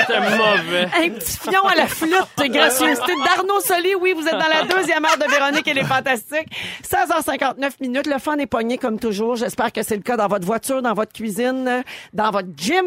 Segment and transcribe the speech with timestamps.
[0.00, 0.84] C'était mauvais.
[0.96, 3.94] Un petit fion à la flûte, gracieuseté d'Arnaud Soli.
[3.96, 6.48] Oui, vous êtes dans la deuxième heure de Véronique et les Fantastiques.
[6.88, 8.06] 16h59 minutes.
[8.06, 9.36] Le fun est pogné comme toujours.
[9.36, 12.86] J'espère que c'est le cas dans votre voiture, dans votre cuisine, dans votre gym.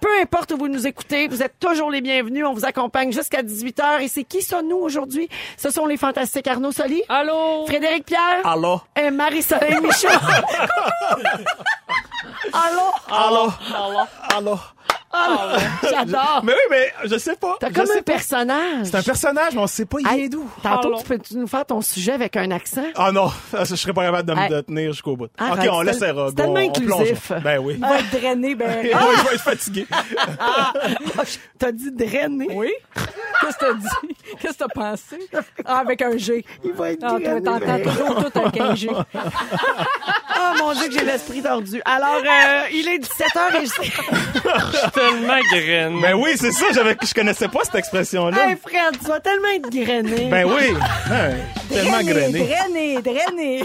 [0.00, 2.44] Peu importe où vous nous écoutez, vous êtes toujours les bienvenus.
[2.46, 4.02] On vous accompagne jusqu'à 18h.
[4.02, 5.28] Et c'est qui ça, nous, aujourd'hui?
[5.56, 7.66] Ce sont les Fantastiques Arnaud Soli, Allô?
[7.66, 8.80] Frédéric Pierre Allô?
[8.96, 10.08] et Marie-Soleil Michaud.
[12.52, 12.92] Allô?
[13.10, 13.52] Allô?
[13.74, 14.00] Allô?
[14.36, 14.58] Allô?
[15.88, 16.40] J'adore.
[16.44, 17.56] Mais oui, mais je sais pas.
[17.60, 18.02] T'as comme un pas.
[18.02, 18.84] personnage.
[18.86, 20.48] C'est un personnage, mais on sait pas il vient d'où.
[20.62, 22.84] Tantôt, tu peux-tu nous faire ton sujet avec un accent?
[22.96, 23.30] Ah non,
[23.64, 25.28] je serais pas capable de me de tenir jusqu'au bout.
[25.38, 26.26] Arrête, ok, on c'est laisse tel- Sarah.
[26.28, 27.26] c'est tellement on inclusif.
[27.28, 27.42] plonge.
[27.42, 27.74] Ben oui.
[27.76, 28.76] Il va être drainé, ben.
[28.82, 29.86] Oui, je vais être fatigué.
[31.58, 32.48] T'as dit drainer?
[32.52, 32.72] Oui?
[33.40, 34.13] Qu'est-ce que t'as dit?
[34.40, 35.18] Qu'est-ce que t'as pensé?
[35.64, 36.44] Ah, avec un G.
[36.64, 38.88] Il va être Ah, toi, t'entends toujours tout avec un G.
[38.90, 41.80] Oh mon Dieu, que j'ai l'esprit tordu.
[41.84, 44.90] Alors, euh, il est 17h et je...
[44.90, 46.00] Tellement graine.
[46.00, 48.50] Ben oui, c'est ça, j'avais, je connaissais pas cette expression-là.
[48.50, 50.28] Hey, Fred, tu vas tellement être grainé.
[50.28, 50.74] Ben oui.
[51.10, 51.34] Hein,
[51.68, 52.46] tellement grainé.
[52.46, 53.64] Drainé, drainé.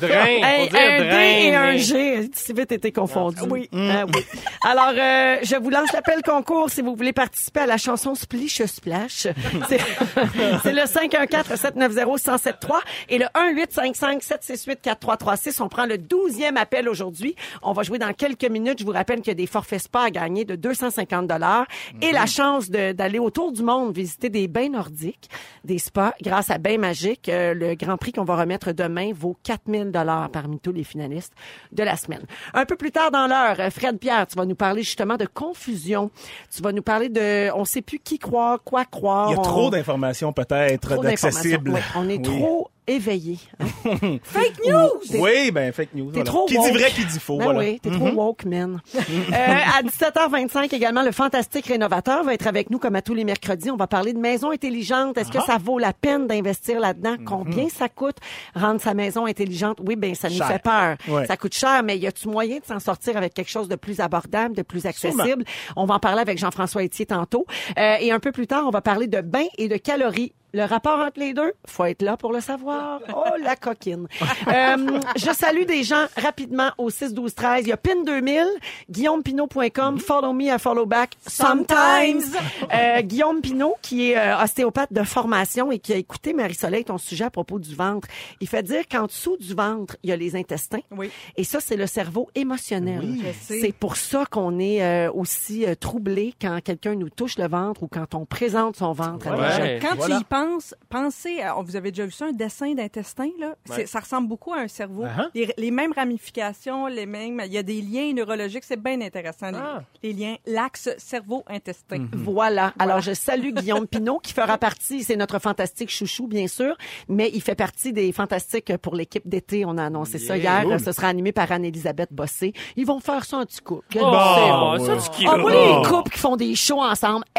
[0.00, 0.26] Drain.
[0.42, 1.76] Hey, un D et un.
[1.76, 3.40] G, si vite été confondu.
[3.48, 3.68] Oui.
[3.72, 4.24] Ah, oui.
[4.62, 8.62] Alors, euh, je vous lance l'appel concours si vous voulez participer à la chanson Splish
[8.66, 9.09] Splash.
[9.68, 9.80] C'est
[10.62, 15.62] c'est le 514-790-1073 et le 1-855-768-4336.
[15.62, 17.34] On prend le 12e appel aujourd'hui.
[17.62, 18.78] On va jouer dans quelques minutes.
[18.80, 21.66] Je vous rappelle qu'il y a des forfaits spa à gagner de 250 dollars
[22.00, 25.28] et la chance de- d'aller autour du monde visiter des bains nordiques,
[25.64, 27.28] des spas grâce à Bain Magique.
[27.28, 31.32] Euh, le grand prix qu'on va remettre demain vaut 4000 dollars parmi tous les finalistes
[31.72, 32.24] de la semaine.
[32.54, 36.10] Un peu plus tard dans l'heure, Fred Pierre, tu vas nous parler justement de confusion.
[36.54, 38.99] Tu vas nous parler de, on sait plus qui croire, quoi croire.
[39.02, 41.70] Il y a On- trop d'informations peut-être d'accessibles.
[41.70, 42.22] Ouais, on est Oui.
[42.40, 43.38] trop éveillé.
[44.22, 45.18] Fake news!
[45.20, 46.06] Oui, ben fake news.
[46.10, 46.24] T'es voilà.
[46.24, 46.72] trop Qui woke.
[46.72, 47.38] dit vrai, qui dit faux.
[47.38, 47.58] Ben voilà.
[47.60, 48.80] oui, t'es trop woke, man.
[48.94, 49.00] Euh,
[49.32, 53.70] à 17h25 également, le fantastique rénovateur va être avec nous comme à tous les mercredis.
[53.70, 55.16] On va parler de maison intelligente.
[55.18, 57.16] Est-ce que ça vaut la peine d'investir là-dedans?
[57.24, 58.16] Combien ça coûte
[58.54, 59.78] rendre sa maison intelligente?
[59.86, 60.48] Oui, ben ça nous Cher.
[60.48, 60.96] fait peur.
[61.08, 61.26] Ouais.
[61.26, 64.00] Ça coûte cher, mais y a-tu moyen de s'en sortir avec quelque chose de plus
[64.00, 65.44] abordable, de plus accessible?
[65.76, 67.46] On va en parler avec Jean-François Etier tantôt.
[67.78, 70.32] Euh, et un peu plus tard, on va parler de bain et de calories.
[70.52, 73.00] Le rapport entre les deux, faut être là pour le savoir.
[73.14, 74.06] Oh, la coquine.
[74.48, 77.64] Euh, je salue des gens rapidement au 6 12 13.
[77.66, 78.44] Il y a PIN 2000,
[78.90, 82.36] guillaumepinot.com, follow me, I follow back sometimes.
[82.72, 86.98] Euh, Guillaume Pinot, qui est euh, ostéopathe de formation et qui a écouté Marie-Soleil ton
[86.98, 88.08] sujet à propos du ventre.
[88.40, 90.80] Il fait dire qu'en dessous du ventre, il y a les intestins.
[90.96, 91.10] Oui.
[91.36, 93.02] Et ça, c'est le cerveau émotionnel.
[93.18, 93.60] Je sais.
[93.60, 97.82] C'est pour ça qu'on est euh, aussi euh, troublé quand quelqu'un nous touche le ventre
[97.82, 99.80] ou quand on présente son ventre à des Ouais.
[99.80, 99.88] gens.
[99.88, 100.16] Quand Voilà.
[100.16, 100.39] tu y penses,
[100.88, 103.54] pensez, à- vous avez déjà vu ça, un dessin d'intestin, là?
[103.86, 105.04] Ça ressemble beaucoup à un cerveau.
[105.04, 105.28] Uh-huh.
[105.34, 109.50] les, les mêmes ramifications, les mêmes, il y a des liens neurologiques, c'est bien intéressant,
[109.50, 109.82] les- Ah.
[110.02, 111.98] les, liens, l'axe cerveau-intestin.
[111.98, 112.08] Mm-hmm.
[112.14, 112.72] Voilà.
[112.78, 116.76] Alors, je salue Guillaume Pinot, qui fera partie, c'est notre fantastique chouchou, bien sûr,
[117.08, 119.64] mais il fait partie des fantastiques pour l'équipe d'été.
[119.66, 120.62] On a annoncé ça hier.
[120.64, 120.80] Cool.
[120.80, 122.52] Ce sera animé par Anne-Élisabeth Bossé.
[122.76, 123.86] Ils vont faire ça en petit couple.
[123.90, 124.76] Quel Oh, bon.
[124.78, 125.00] bon.
[125.00, 127.24] Ça, moi, les couples qui font des shows ensemble.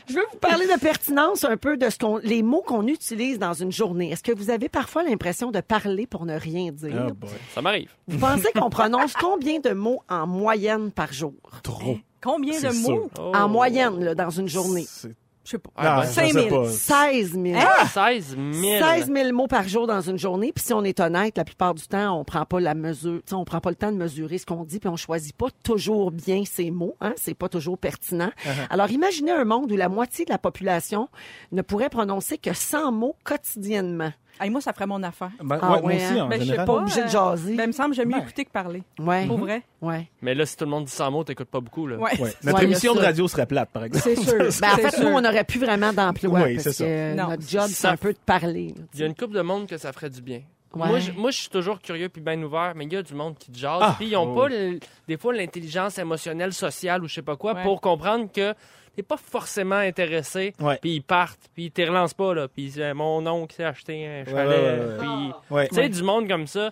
[0.08, 3.40] Je veux vous parler de pertinence un peu de ce qu'on, les mots qu'on utilise
[3.40, 4.12] dans une journée.
[4.12, 7.14] Est-ce que vous avez parfois l'impression de parler pour ne rien dire?
[7.16, 7.30] Boy.
[7.54, 7.92] Ça m'arrive.
[8.08, 11.34] Vous pensez qu'on prononce combien de mots en moyenne par jour?
[11.64, 11.98] Trop.
[12.24, 12.72] Combien de mots?
[12.86, 13.10] sûr.
[13.20, 13.32] Oh.
[13.36, 14.86] En moyenne, là, dans une journée?
[14.88, 15.72] C'est- Je sais pas.
[15.76, 16.64] Ah, Non, ben, je 5 sais 000.
[16.64, 16.70] pas.
[16.70, 17.60] 16 000.
[17.94, 18.80] 16 000.
[18.80, 20.52] 16 000 mots par jour dans une journée.
[20.54, 23.30] Puis si on est honnête, la plupart du temps, on prend pas la mesure, tu
[23.30, 25.48] sais, on prend pas le temps de mesurer ce qu'on dit, puis on choisit pas
[25.64, 26.96] toujours bien ces mots.
[27.02, 28.32] Hein, c'est pas toujours pertinent.
[28.46, 28.68] Uh-huh.
[28.70, 31.10] Alors imaginez un monde où la moitié de la population
[31.52, 34.12] ne pourrait prononcer que 100 mots quotidiennement.
[34.40, 35.30] Hey, moi, ça ferait mon affaire.
[35.44, 36.24] Ben, Ah ouais, moi aussi, hein?
[36.26, 36.66] en Ben, je sais général.
[36.66, 36.74] pas.
[36.74, 37.56] obligé de euh, jaser.
[37.56, 38.22] Ben, il me semble que j'aime mieux Ben.
[38.24, 38.84] écouter que parler.
[39.00, 39.28] Ouais.
[39.28, 39.64] Pour vrai?
[39.82, 40.10] Ouais.
[40.22, 41.98] Mais là, si tout le monde dit 100 mots, t'écoutes pas beaucoup, là.
[41.98, 42.20] Ouais.
[42.20, 42.34] Ouais.
[42.44, 44.04] Notre Ouais, émission de radio serait plate, par exemple.
[44.04, 44.38] C'est sûr.
[44.62, 45.04] Ben, en fait, sûr.
[45.10, 46.86] nous, on n'aurait plus vraiment d'emploi Oui, parce c'est ça.
[46.86, 47.30] que Non.
[47.30, 48.74] notre job, c'est un peu de parler.
[48.94, 50.42] Il y a une couple de monde que ça ferait du bien.
[50.74, 50.88] Ouais.
[50.88, 53.14] Moi, je, moi, je suis toujours curieux puis bien ouvert, mais il y a du
[53.14, 53.80] monde qui te jase.
[53.82, 54.36] Ah, puis ils ont oh.
[54.40, 57.64] pas, le- des fois, l'intelligence émotionnelle, sociale ou je sais pas quoi Ouais.
[57.64, 58.54] pour comprendre que
[58.96, 60.54] t'es pas forcément intéressé.
[60.82, 62.48] Puis ils partent, puis ils te relancent pas, là.
[62.48, 64.98] Puis c'est mon oncle s'est acheté un chalet.
[65.00, 65.10] Puis,
[65.50, 65.68] Ouais.
[65.68, 66.72] tu sais, du monde comme ça.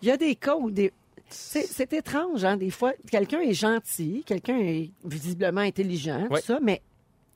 [0.00, 0.92] Il y a des cas où des.
[1.28, 6.40] C'est c'est étrange, hein, des fois, quelqu'un est gentil, quelqu'un est visiblement intelligent, tout Ouais.
[6.42, 6.82] ça, mais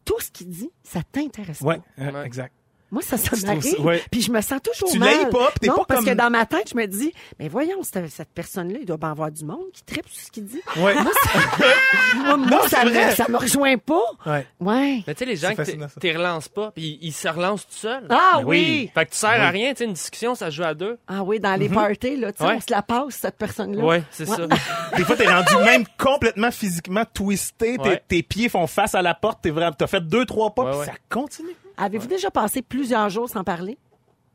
[0.04, 2.02] tout ce qu'il dit, ça t'intéresse Ouais, pas.
[2.02, 2.26] euh, Ouais.
[2.26, 2.52] exact.
[2.90, 3.80] Moi, ça, ça m'arrive.
[3.84, 4.02] ouais.
[4.10, 5.12] Puis je me sens toujours Tu mal.
[5.14, 7.12] l'haïs pas, puis t'es non, pas parce comme- que dans ma tête, je me dis,
[7.38, 10.30] mais voyons, cette, cette personne-là, il doit bien avoir du monde qui tripe sur ce
[10.30, 10.60] qu'il dit.
[10.76, 10.94] Ouais.
[10.94, 11.04] Moi,
[12.16, 14.02] moi, Non, ça, me, ça me rejoint pas.
[14.24, 14.46] Ouais.
[14.60, 15.02] Ouais.
[15.06, 15.64] Mais tu sais, les gens ça.
[16.00, 18.06] t'es relancent pas, puis ils se relancent tout seuls.
[18.08, 18.44] Ah oui.
[18.46, 18.90] oui.
[18.94, 20.96] Fait que tu sers à rien, tu sais, une discussion, ça se joue à deux.
[21.08, 22.54] Ah oui, dans les parties, là, tu sais, Ouais.
[22.56, 23.84] on se la passe, cette personne-là.
[23.84, 24.46] Ouais, c'est ça.
[24.96, 27.76] Des fois, t'es rendu même complètement physiquement twisté.
[27.78, 28.02] Tes, Ouais.
[28.06, 29.40] tes pieds font face à la porte.
[29.42, 31.48] T'es vraiment, t'as fait deux, trois pas, puis ça continue.
[31.76, 33.78] Avez-vous déjà passé plusieurs jours sans parler?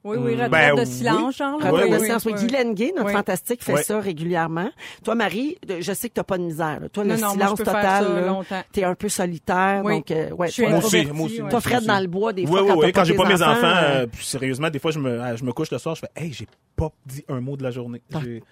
[0.03, 0.85] Oui, oui, retraite Ben de oui.
[0.87, 1.59] silence, genre.
[1.59, 1.69] là.
[1.69, 2.05] Retraite oui, de oui.
[2.07, 2.25] séance.
[2.25, 3.13] Oui, Guy Lenguet, notre Oui.
[3.13, 4.69] fantastique, fait ça régulièrement.
[5.03, 6.79] Toi, Marie, je sais que t'as pas de misère.
[6.79, 6.89] là.
[6.89, 9.81] Toi, Non, le non, moi, silence je peux faire total, là, t'es un peu solitaire,
[9.85, 9.93] Oui.
[9.97, 10.47] donc euh, ouais.
[10.47, 11.41] Je suis toi, Moi aussi, moi aussi.
[11.41, 11.49] ouais.
[11.49, 12.91] Toi, Fred, dans le bois, des Oui, fois, oui, quand oui.
[12.93, 15.43] Quand j'ai pas mes enfants, euh, euh, puis sérieusement, des fois, je me, euh, je
[15.43, 18.01] me couche le soir, je fais, hey, j'ai pas dit un mot de la journée.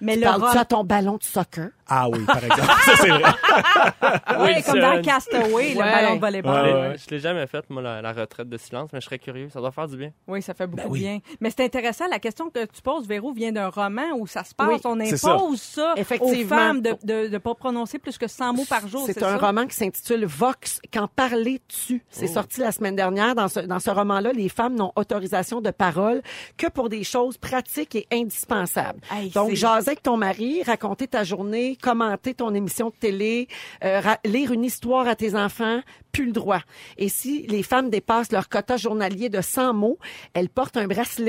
[0.01, 1.69] Mais tu le parles-tu rom- à ton ballon de soccer?
[1.87, 2.61] Ah oui, par exemple.
[2.85, 3.23] ça, c'est vrai.
[4.39, 5.01] Ouais, comme dans.
[5.01, 6.95] Castaway, le ballon de volleyball.
[6.97, 9.49] Je l'ai- jamais faite, moi, la, retraite de silence, mais je serais curieux.
[9.51, 10.11] Ça doit faire du bien.
[10.27, 10.99] Oui, ça fait beaucoup Ben oui.
[10.99, 11.19] de bien.
[11.41, 14.53] Mais c'est intéressant, la question que tu poses, Véro, vient d'un roman où ça se
[14.53, 14.67] passe.
[14.67, 15.33] Oui, on ça.
[15.35, 18.87] impose ça, aux femmes de ne de, de pas prononcer plus que 100 mots par
[18.87, 19.03] jour.
[19.05, 19.47] C'est un ça?
[19.47, 22.33] roman qui s'intitule Vox, Qu'en parler tu C'est Oh.
[22.33, 23.35] sorti la semaine dernière.
[23.35, 26.21] Dans ce, dans ce roman-là, les femmes n'ont autorisation de parole
[26.57, 28.99] que pour des choses pratiques et indispensables.
[29.11, 33.47] Hey, Donc, jaser avec ton mari, raconter ta journée, commenter ton émission de télé,
[33.83, 35.81] euh, lire une histoire à tes enfants,
[36.11, 36.61] plus le droit.
[36.97, 39.97] Et si les femmes dépassent leur quota journalier de 100 mots,
[40.33, 41.28] elles portent un bracelet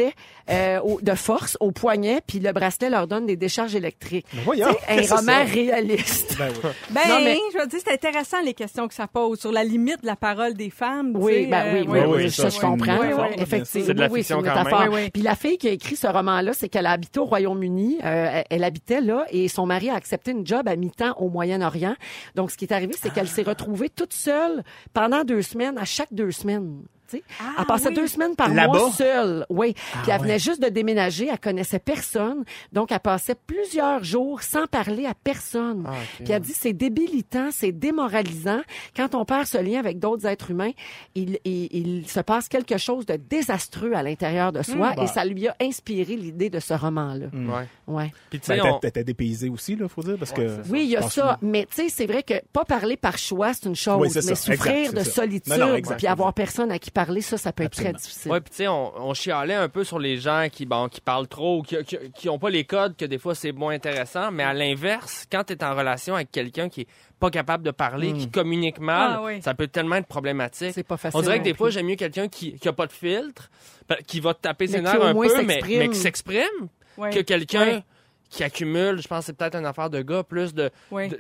[0.51, 4.27] euh, au- de force au poignet, puis le bracelet leur donne des décharges électriques.
[4.45, 6.37] voyons, qu'est-ce que un roman c'est réaliste.
[6.39, 6.71] Ben oui.
[6.91, 9.65] Ben, Non, mais- je veux dire, c'est intéressant les questions que ça pose sur la
[9.65, 11.13] limite de la parole des femmes.
[11.15, 12.71] tu Oui, sais, ben oui, euh, oui, oui, oui, oui, ça, ça, je c'est une
[12.79, 12.93] comprends.
[13.03, 13.87] métaphore, oui, bien Effectivement, sûr.
[13.87, 14.89] C'est de la oui, fiction quand même.
[14.93, 15.11] Oui, oui.
[15.11, 17.99] Puis la fille qui a écrit ce roman-là, c'est qu'elle a habité au Royaume-Uni.
[18.05, 21.29] Euh, elle- elle habitait là et son mari a accepté une job à mi-temps au
[21.29, 21.95] Moyen-Orient.
[22.35, 24.63] Donc, ce qui est arrivé, c'est qu'elle s'est retrouvée toute seule
[24.93, 26.83] pendant deux semaines, à chaque deux semaines.
[27.11, 27.23] Tu sais.
[27.41, 27.95] Ah, elle passait oui.
[27.95, 28.79] deux semaines par Là-bas?
[28.79, 29.47] mois seule.
[29.51, 29.75] Oui.
[29.75, 30.19] Puis elle ouais.
[30.19, 31.29] venait juste de déménager.
[31.31, 32.45] Elle connaissait personne.
[32.73, 35.85] Donc, elle passait plusieurs jours sans parler à personne.
[35.87, 36.25] Ah, ok.
[36.25, 38.61] Puis elle dit, c'est débilitant, c'est démoralisant.
[38.97, 40.71] Quand on perd ce lien avec d'autres êtres humains,
[41.15, 45.03] il, il, il se passe quelque chose de désastreux à l'intérieur de soi Bah.
[45.03, 47.27] et ça lui a inspiré l'idée de ce roman-là.
[47.33, 47.67] Ouais.
[47.87, 48.13] Ouais.
[48.31, 50.61] Puis tu sais, Ben, on- dépaysé aussi, là, faut dire, parce que.
[50.71, 53.53] Oui, il y a ça, mais tu sais, c'est vrai que pas parler par choix,
[53.55, 54.53] c'est une chose, Oui, c'est mais ça.
[54.55, 55.11] souffrir Exact, de ça.
[55.11, 57.93] solitude, Non, non, exact, puis avoir personne à qui parler, ça, ça peut être Absolument.
[57.95, 58.31] très difficile.
[58.33, 61.01] Ouais, puis tu sais, on, on chialait un peu sur les gens qui, bon, qui
[61.01, 63.75] parlent trop, ou qui, qui, qui ont pas les codes, que des fois c'est moins
[63.75, 64.31] intéressant.
[64.31, 66.87] Mais à l'inverse, quand tu es en relation avec quelqu'un qui est
[67.19, 69.43] pas capable de parler, qui communique mal, Ah oui.
[69.43, 70.73] ça peut tellement être problématique.
[70.75, 72.87] C'est pas facile On dirait que des fois, j'aime mieux quelqu'un qui, qui a pas
[72.87, 73.51] de filtre,
[73.87, 77.11] pa- qui va te taper Mais ses nerfs un peu, mais, mais qui s'exprime, Ouais.
[77.11, 77.85] que quelqu'un Ouais.
[78.31, 79.03] Qui accumule.
[79.03, 80.71] Je pense que c'est peut-être une affaire de gars, plus de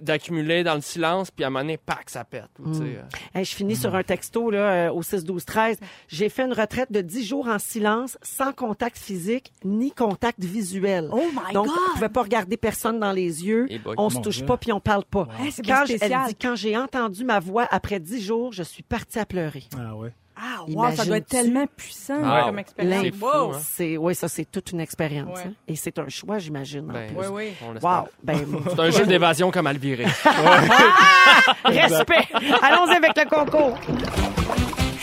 [0.00, 2.48] d'accumuler dans le silence, puis à un moment donné, pac, ça pète.
[2.72, 3.02] sais, euh.
[3.34, 5.78] Hey, je finis sur un texto là, euh, au 6 12 13.
[6.08, 11.08] J'ai fait une retraite de 10 jours en silence, sans contact physique ni contact visuel.
[11.12, 11.76] Oh my Donc, God!
[11.90, 13.66] on pouvait pas regarder personne dans les yeux.
[13.84, 13.94] Boy.
[13.98, 14.46] on se touche Dieu.
[14.46, 15.26] pas puis on parle pas.
[15.40, 18.62] Hey, c'est bien quand, elle dit quand j'ai entendu ma voix après 10 jours, je
[18.62, 19.64] suis partie à pleurer.
[19.76, 20.12] Ah ouais.
[20.42, 23.14] Ah, wow, ça doit être tellement puissant Ah, comme expérience.
[23.20, 23.52] Wow.
[23.54, 23.58] hein?
[23.62, 25.44] C'est oui, ça c'est toute une expérience Ouais.
[25.48, 25.52] hein.
[25.68, 26.88] et c'est un choix, j'imagine.
[26.90, 27.10] en Ben.
[27.14, 27.52] Oui, oui.
[27.82, 28.38] Wow, ben
[28.70, 30.04] C'est un jeu d'évasion comme Alviré.
[31.64, 32.28] respect.
[32.62, 33.78] Allons-y avec le concours.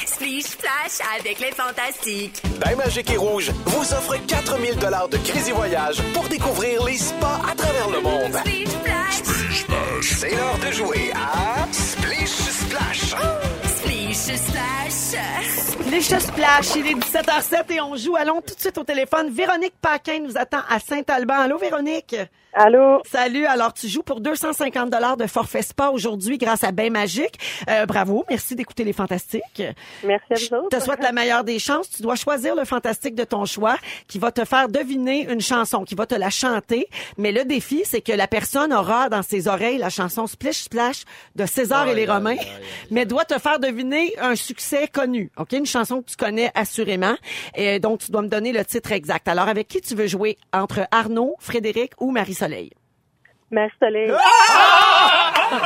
[0.05, 2.41] Splish Splash avec les Fantastiques?
[2.59, 7.39] Bain Magique et Rouge vous offre 4000 dollars de crédit voyage pour découvrir les spas
[7.51, 8.33] à travers le monde.
[8.33, 10.19] Splish Splash.
[10.19, 13.15] C'est l'heure de jouer à Splish Splash.
[13.65, 14.86] Splish Splash.
[15.13, 15.76] Russia.
[15.89, 18.15] Les chats splash, il est 17h07 et on joue.
[18.15, 19.29] Allons tout de suite au téléphone.
[19.29, 21.33] Véronique Paquin nous attend à Saint-Alban.
[21.39, 22.15] Allô, Véronique?
[22.53, 23.01] Allô?
[23.05, 23.45] Salut.
[23.45, 27.37] Alors, tu joues pour 250 dollars de forfait spa aujourd'hui grâce à Bain Magique.
[27.69, 28.25] Euh, bravo.
[28.29, 29.61] Merci d'écouter les fantastiques.
[30.03, 30.69] Merci à Je vous autres.
[30.77, 31.89] te souhaite la meilleure des chances.
[31.91, 33.75] Tu dois choisir le fantastique de ton choix
[34.07, 36.87] qui va te faire deviner une chanson, qui va te la chanter.
[37.17, 41.03] Mais le défi, c'est que la personne aura dans ses oreilles la chanson Splish Splash
[41.35, 42.37] de César et les Romains,
[42.89, 45.29] mais doit te faire deviner un succès connu.
[45.37, 45.51] OK?
[45.51, 47.15] Une chanson que tu connais assurément.
[47.55, 49.27] Et donc, tu dois me donner le titre exact.
[49.27, 50.37] Alors, avec qui tu veux jouer?
[50.53, 52.71] Entre Arnaud, Frédéric ou Marie-Soleil?
[53.51, 54.11] Marie-Soleil.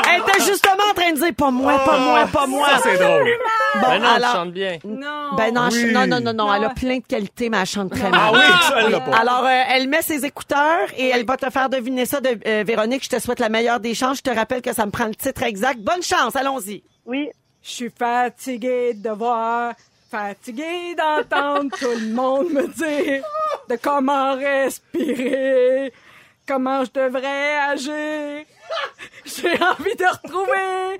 [0.08, 2.68] Elle était justement en train de dire pas moi, pas moi, pas moi.
[2.70, 3.28] Ça, c'est drôle.
[3.76, 4.78] Bon, ben non, alors, tu chantes bien.
[4.84, 5.30] Non.
[5.38, 5.92] ben non, Oui.
[5.92, 8.20] non, non, non, non, elle a plein de qualités, mais elle chante très mal.
[8.22, 9.18] Ah oui, ça, elle l'a pas.
[9.18, 12.22] Alors, euh, elle met ses écouteurs et elle va te faire deviner ça.
[12.22, 14.18] De, euh, Véronique, je te souhaite la meilleure des chances.
[14.18, 15.80] Je te rappelle que ça me prend le titre exact.
[15.80, 16.84] Bonne chance, allons-y.
[17.06, 17.30] Oui.
[17.64, 19.74] Je suis fatiguée de voir,
[20.12, 23.24] fatiguée d'entendre tout le monde me dire
[23.70, 25.94] de comment respirer,
[26.46, 28.46] comment je devrais agir.
[29.24, 31.00] J'ai envie de retrouver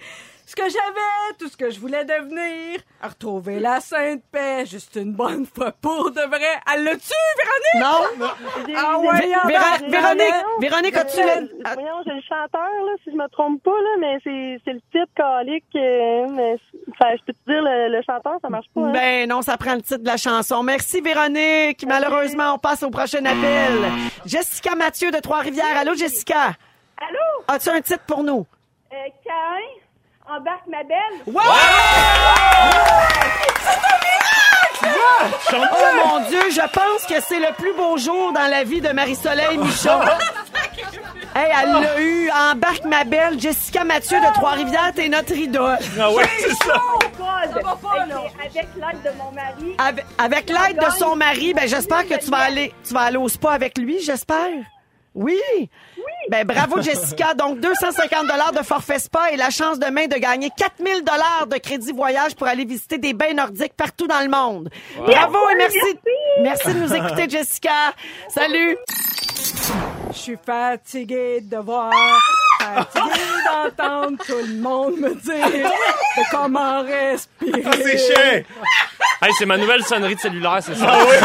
[0.52, 4.96] ce que j'avais, tout ce que je voulais devenir, à retrouver la sainte paix, juste
[4.98, 6.60] une bonne fois pour de vrai.
[6.74, 7.80] Elle l'a-tu, Véronique?
[8.20, 8.28] Non?
[8.76, 10.60] Ah ouais, Véra- Véronique, Voyons.
[10.60, 11.50] Véronique, as-tu le...
[11.74, 14.82] Voyons, j'ai le chanteur, là, si je me trompe pas, là, mais c'est c'est le
[14.92, 15.64] titre calique.
[15.76, 16.56] euh, mais,
[16.92, 18.82] enfin, je peux te dire, le, le chanteur, ça marche pas.
[18.82, 18.92] hein.
[18.92, 20.62] Ben non, ça prend le titre de la chanson.
[20.64, 21.86] Merci Véronique.
[21.88, 23.90] Malheureusement, on passe au prochain appel.
[24.26, 25.78] Jessica Mathieu de Trois-Rivières.
[25.78, 26.48] Allô, Jessica?
[26.98, 27.44] Allô?
[27.48, 28.46] As-tu un titre pour nous?
[28.94, 29.60] Euh, Cain,
[30.32, 30.98] embarque ma belle.
[35.54, 35.60] Oh
[36.06, 39.58] mon Dieu, je pense que c'est le plus beau jour dans la vie de Marie-Soleil
[39.58, 40.00] Michon.
[41.34, 42.30] Hey, elle l'a eu.
[42.30, 43.40] Embarque ma belle.
[43.40, 45.78] Jessica Mathieu de Trois-Rivières, t'es notre idole.
[45.98, 46.74] Ah ouais, c'est ça.
[47.54, 48.24] Va pas, là.
[48.38, 49.76] avec, avec l'aide de mon mari.
[49.78, 53.16] Avec, avec l'aide de son mari, ben j'espère que tu vas aller, tu vas aller
[53.16, 54.50] au spa avec lui, j'espère.
[55.16, 55.40] Oui.
[56.32, 57.34] Ben bravo Jessica.
[57.34, 61.58] Donc 250 dollars de forfait spa et la chance demain de gagner 4000 dollars de
[61.58, 64.70] crédit voyage pour aller visiter des bains nordiques partout dans le monde.
[64.96, 65.78] Bravo et merci.
[66.42, 67.94] Merci de nous écouter Jessica.
[68.30, 68.78] Salut.
[70.14, 71.92] Je suis fatiguée de voir,
[72.60, 73.12] fatiguée
[73.46, 77.64] d'entendre tout le monde me dire de comment respirer.
[77.66, 78.44] Ah, c'est chiant.
[79.22, 80.98] Hey, c'est ma nouvelle sonnerie de cellulaire, c'est ça.
[81.10, 81.20] Mais,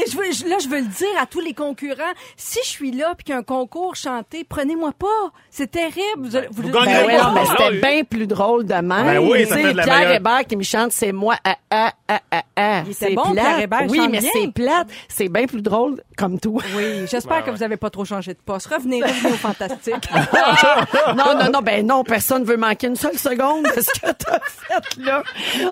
[0.00, 2.12] mais je veux, je- là, je veux le dire à tous les concurrents.
[2.36, 5.06] Si je suis là puis qu'il y a un concours chanté, prenez-moi pas.
[5.50, 6.00] C'est terrible.
[6.18, 7.06] Vous, allez- vous- Vous Ben pas.
[7.06, 7.80] oui, non, mais Ah c'était oui.
[7.80, 8.86] bien plus drôle de même.
[9.04, 10.14] Ben oui, ça fait de la Pierre meilleure.
[10.14, 11.36] Hébert qui me chante, c'est moi.
[11.44, 12.82] Ah, ah, ah, ah, ah.
[12.92, 13.34] C'est bon, plate.
[13.44, 14.30] Pierre Hébert, Oui, chante mais bien.
[14.32, 14.88] c'est plate.
[15.08, 16.60] C'est bien plus drôle comme tout.
[16.76, 18.66] Oui, j'espère que vous avez pas trop changé de poste.
[18.68, 19.94] Revenez, revenez au fantastique.
[21.16, 24.38] non, non, non, ben non, personne veut manquer une seule seconde de ce que t'as
[24.40, 25.22] fait là.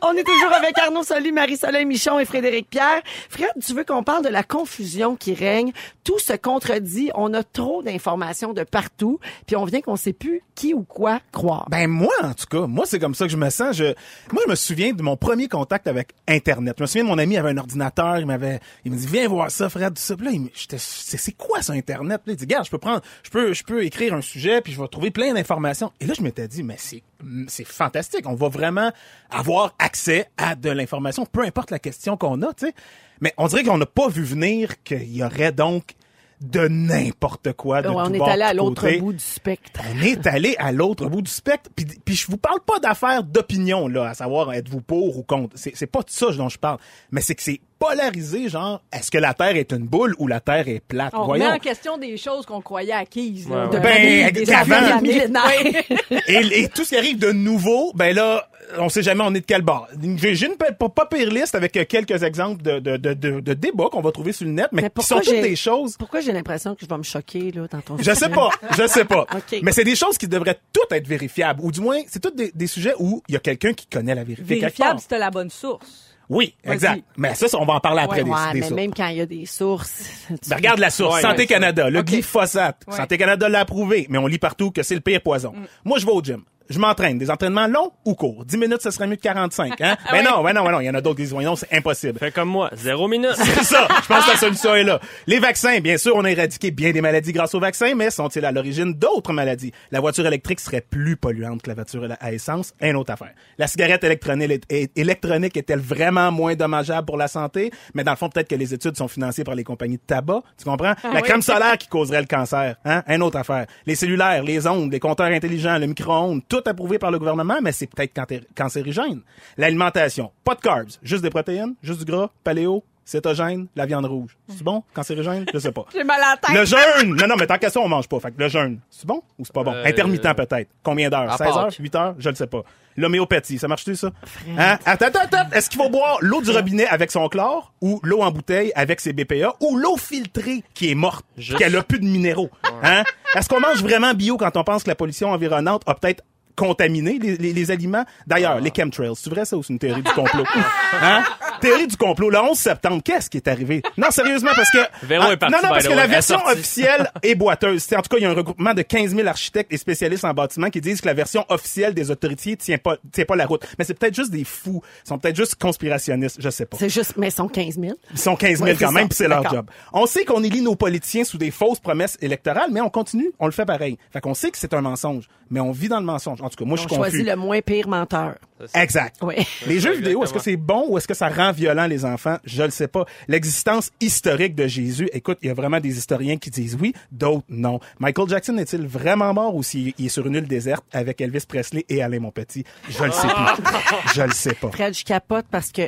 [0.02, 3.00] On est toujours avec Arnaud Soli, Marie-Soleil Michon et Frédéric Pierre.
[3.28, 5.72] Fred, tu veux qu'on parle de la confusion qui règne?
[6.04, 7.10] Tout se contredit.
[7.14, 11.20] On a trop d'informations de partout, puis on vient qu'on sait plus qui ou quoi
[11.32, 11.66] croire.
[11.70, 13.76] Ben moi, en tout cas, moi c'est comme ça que je me sens.
[13.76, 13.94] Je,
[14.32, 16.76] moi, je me souviens de mon premier contact avec Internet.
[16.78, 19.28] Je me souviens de mon ami avait un ordinateur, il m'avait, il me dit viens
[19.28, 20.16] voir ça, Fred, tout ça.
[20.16, 22.22] Puis là, j'étais, c'est, c'est quoi ça Internet?
[22.24, 24.60] Puis là, il dit, regarde, je peux prendre, je peux, je peux écrire un sujet,
[24.60, 25.92] puis je vais trouver plein d'informations.
[26.00, 27.02] Et là, je m'étais dit, mais c'est,
[27.48, 28.26] c'est fantastique.
[28.26, 28.90] On va vraiment
[29.30, 32.74] avoir accès à de l'information, peu importe la question qu'on a, tu sais.
[33.20, 35.94] Mais on dirait qu'on n'a pas vu venir qu'il y aurait donc
[36.40, 39.80] de n'importe quoi de Ouais, on est allé à l'autre bout du spectre.
[39.90, 41.70] On est allé à l'autre bout du spectre.
[41.74, 45.56] Puis, puis je vous parle pas d'affaires d'opinion, là, à savoir êtes-vous pour ou contre.
[45.56, 46.78] C'est, c'est pas de ça dont je parle.
[47.10, 50.40] Mais c'est que c'est polarisé, genre, est-ce que la Terre est une boule ou la
[50.40, 51.12] Terre est plate?
[51.14, 51.54] On remet Voyons.
[51.54, 53.46] en question des choses qu'on croyait acquises.
[53.46, 55.82] Ouais, de Ben, des millénaires.
[56.28, 59.40] et, et tout ce qui arrive de nouveau, ben là, on sait jamais on est
[59.40, 59.88] de quel bord.
[60.16, 63.88] J'ai, une pas, pas, pire liste avec quelques exemples de, de, de, de, de débats
[63.90, 66.32] qu'on va trouver sur le net, mais, Mais qui sont toutes des choses Pourquoi j'ai
[66.32, 69.26] l'impression que je vais me choquer là dans ton Je sais pas, je sais pas.
[69.62, 72.50] Mais c'est des choses qui devraient toutes être vérifiables, ou du moins, c'est toutes des,
[72.54, 74.42] des sujets où il y a quelqu'un qui connaît la vérité.
[74.42, 76.15] Vérifiable t'as la bonne source.
[76.28, 77.04] Oui, exact.
[77.16, 78.72] Mais ça, ça, on va en parler après Ouais, des, des mais sources.
[78.80, 80.02] même quand il y a des sources.
[80.28, 81.14] tu- Ben, regarde la source.
[81.16, 82.82] Ouais, Santé ouais, Canada, le glyphosate.
[82.88, 82.96] Ouais.
[82.96, 85.52] Santé Canada l'a approuvé, mais on lit partout que c'est le pire poison.
[85.52, 85.64] Mm.
[85.84, 86.42] Moi, je vais au gym.
[86.68, 87.18] Je m'entraîne.
[87.18, 88.44] Des entraînements longs ou courts?
[88.44, 89.96] 10 minutes, ce serait mieux que 45, hein?
[90.06, 90.80] Ah ben non, ben non, ben non.
[90.80, 92.18] Il y en a d'autres qui disent, non, c'est impossible.
[92.18, 93.30] Fais comme moi, zéro minute.
[93.36, 93.86] C'est ça.
[94.02, 95.00] Je pense que la solution est là.
[95.26, 98.44] Les vaccins, bien sûr, on a éradiqué bien des maladies grâce aux vaccins, mais sont-ils
[98.44, 99.72] à l'origine d'autres maladies?
[99.90, 102.72] La voiture électrique serait plus polluante que la voiture à essence.
[102.80, 103.32] Une autre affaire.
[103.58, 107.70] La cigarette électronique, est- est- électronique est-elle vraiment moins dommageable pour la santé?
[107.94, 110.42] Mais dans le fond, peut-être que les études sont financées par les compagnies de tabac.
[110.58, 110.94] Tu comprends?
[111.12, 112.76] la crème solaire qui causerait le cancer.
[112.84, 113.02] Hein?
[113.08, 113.66] Une autre affaire.
[113.86, 117.72] Les cellulaires, les ondes, les compteurs intelligents, le micro-ondes, tout approuvé par le gouvernement, mais
[117.72, 118.12] c'est peut-être
[118.54, 119.20] cancérigène.
[119.56, 120.30] L'alimentation.
[120.44, 120.90] Pas de carbs.
[121.02, 124.36] Juste des protéines, juste du gras, paléo, cétogène, la viande rouge.
[124.48, 124.82] C'est bon?
[124.92, 125.46] Cancérigène?
[125.54, 125.84] Je sais pas.
[125.94, 126.56] J'ai mal à la tête.
[126.56, 127.14] Le jeûne!
[127.16, 128.18] Non, non, mais tant qu'à ça, on mange pas.
[128.18, 129.72] Fait que le jeûne, c'est bon ou c'est pas bon?
[129.72, 130.68] Euh, Intermittent peut-être.
[130.82, 131.30] Combien d'heures?
[131.30, 131.66] à 16 heures?
[131.66, 131.76] Pâques.
[131.78, 132.14] 8 heures?
[132.18, 132.62] Je le sais pas.
[132.96, 134.10] L'homéopathie, ça marche-tu, ça?
[134.58, 134.78] Hein?
[134.84, 135.50] Attends, attends, attends.
[135.52, 139.00] Est-ce qu'il faut boire l'eau du robinet avec son chlore ou l'eau en bouteille avec
[139.00, 141.58] ses BPA ou l'eau filtrée qui est morte, Juste.
[141.58, 142.50] qu'elle a plus de minéraux?
[142.82, 143.04] Hein?
[143.36, 146.24] Est-ce qu'on mange vraiment bio quand on pense que la pollution environnante a peut-être
[146.56, 148.04] contaminé les, les, les aliments?
[148.26, 150.44] D'ailleurs, les chemtrails, c'est vrai ça ou c'est une théorie du complot?
[151.02, 151.22] Hein?
[151.60, 152.30] Théorie du complot.
[152.30, 153.82] Le 11 septembre, qu'est-ce qui est arrivé?
[153.98, 154.78] Non, sérieusement, parce que...
[155.06, 157.82] Véro est parti, Non, non, parce the que la version officielle est boiteuse.
[157.82, 160.24] C'est- En tout cas, il y a un regroupement de 15 000 architectes et spécialistes
[160.24, 163.46] en bâtiment qui disent que la version officielle des autorités tient pas, tient pas la
[163.46, 163.66] route.
[163.78, 164.82] Mais c'est peut-être juste des fous.
[165.04, 166.38] Ils sont peut-être juste conspirationnistes.
[166.40, 166.76] Je sais pas.
[166.78, 167.94] C'est juste, mais ils sont 15 000.
[168.12, 169.66] Ils sont 15 000 Ouais, quand même, puis c'est leur job.
[169.92, 173.46] On sait qu'on élit nos politiciens sous des fausses promesses électorales, mais on continue, on
[173.46, 173.98] le fait pareil.
[174.12, 176.40] Fait qu'on sait que c'est un mensonge, mais on vit dans le mensonge.
[176.42, 178.34] En tout cas, moi, je On suis choisit le moins pire menteur.
[178.74, 179.16] Exact.
[179.22, 179.34] Oui.
[179.66, 182.38] Les jeux vidéo, est-ce que c'est bon ou est-ce que ça rend violent les enfants?
[182.44, 183.04] Je le sais pas.
[183.28, 187.44] L'existence historique de Jésus, écoute, il y a vraiment des historiens qui disent oui, d'autres
[187.48, 187.80] non.
[187.98, 191.44] Michael Jackson est-il vraiment mort ou s'il il est sur une île déserte avec Elvis
[191.46, 192.64] Presley et Alain Monpetit?
[192.88, 194.14] Je le sais plus.
[194.14, 194.70] Je le sais pas.
[194.70, 195.82] Fred, je capote parce que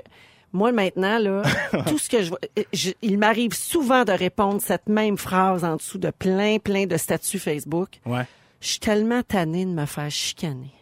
[0.53, 1.43] moi, maintenant, là,
[1.87, 2.39] tout ce que je vois,
[2.73, 6.97] je- il m'arrive souvent de répondre cette même phrase en dessous de plein, plein de
[6.97, 7.89] statuts Facebook.
[8.07, 8.23] Ouais.
[8.61, 10.73] Je suis tellement tannée de me faire chicaner.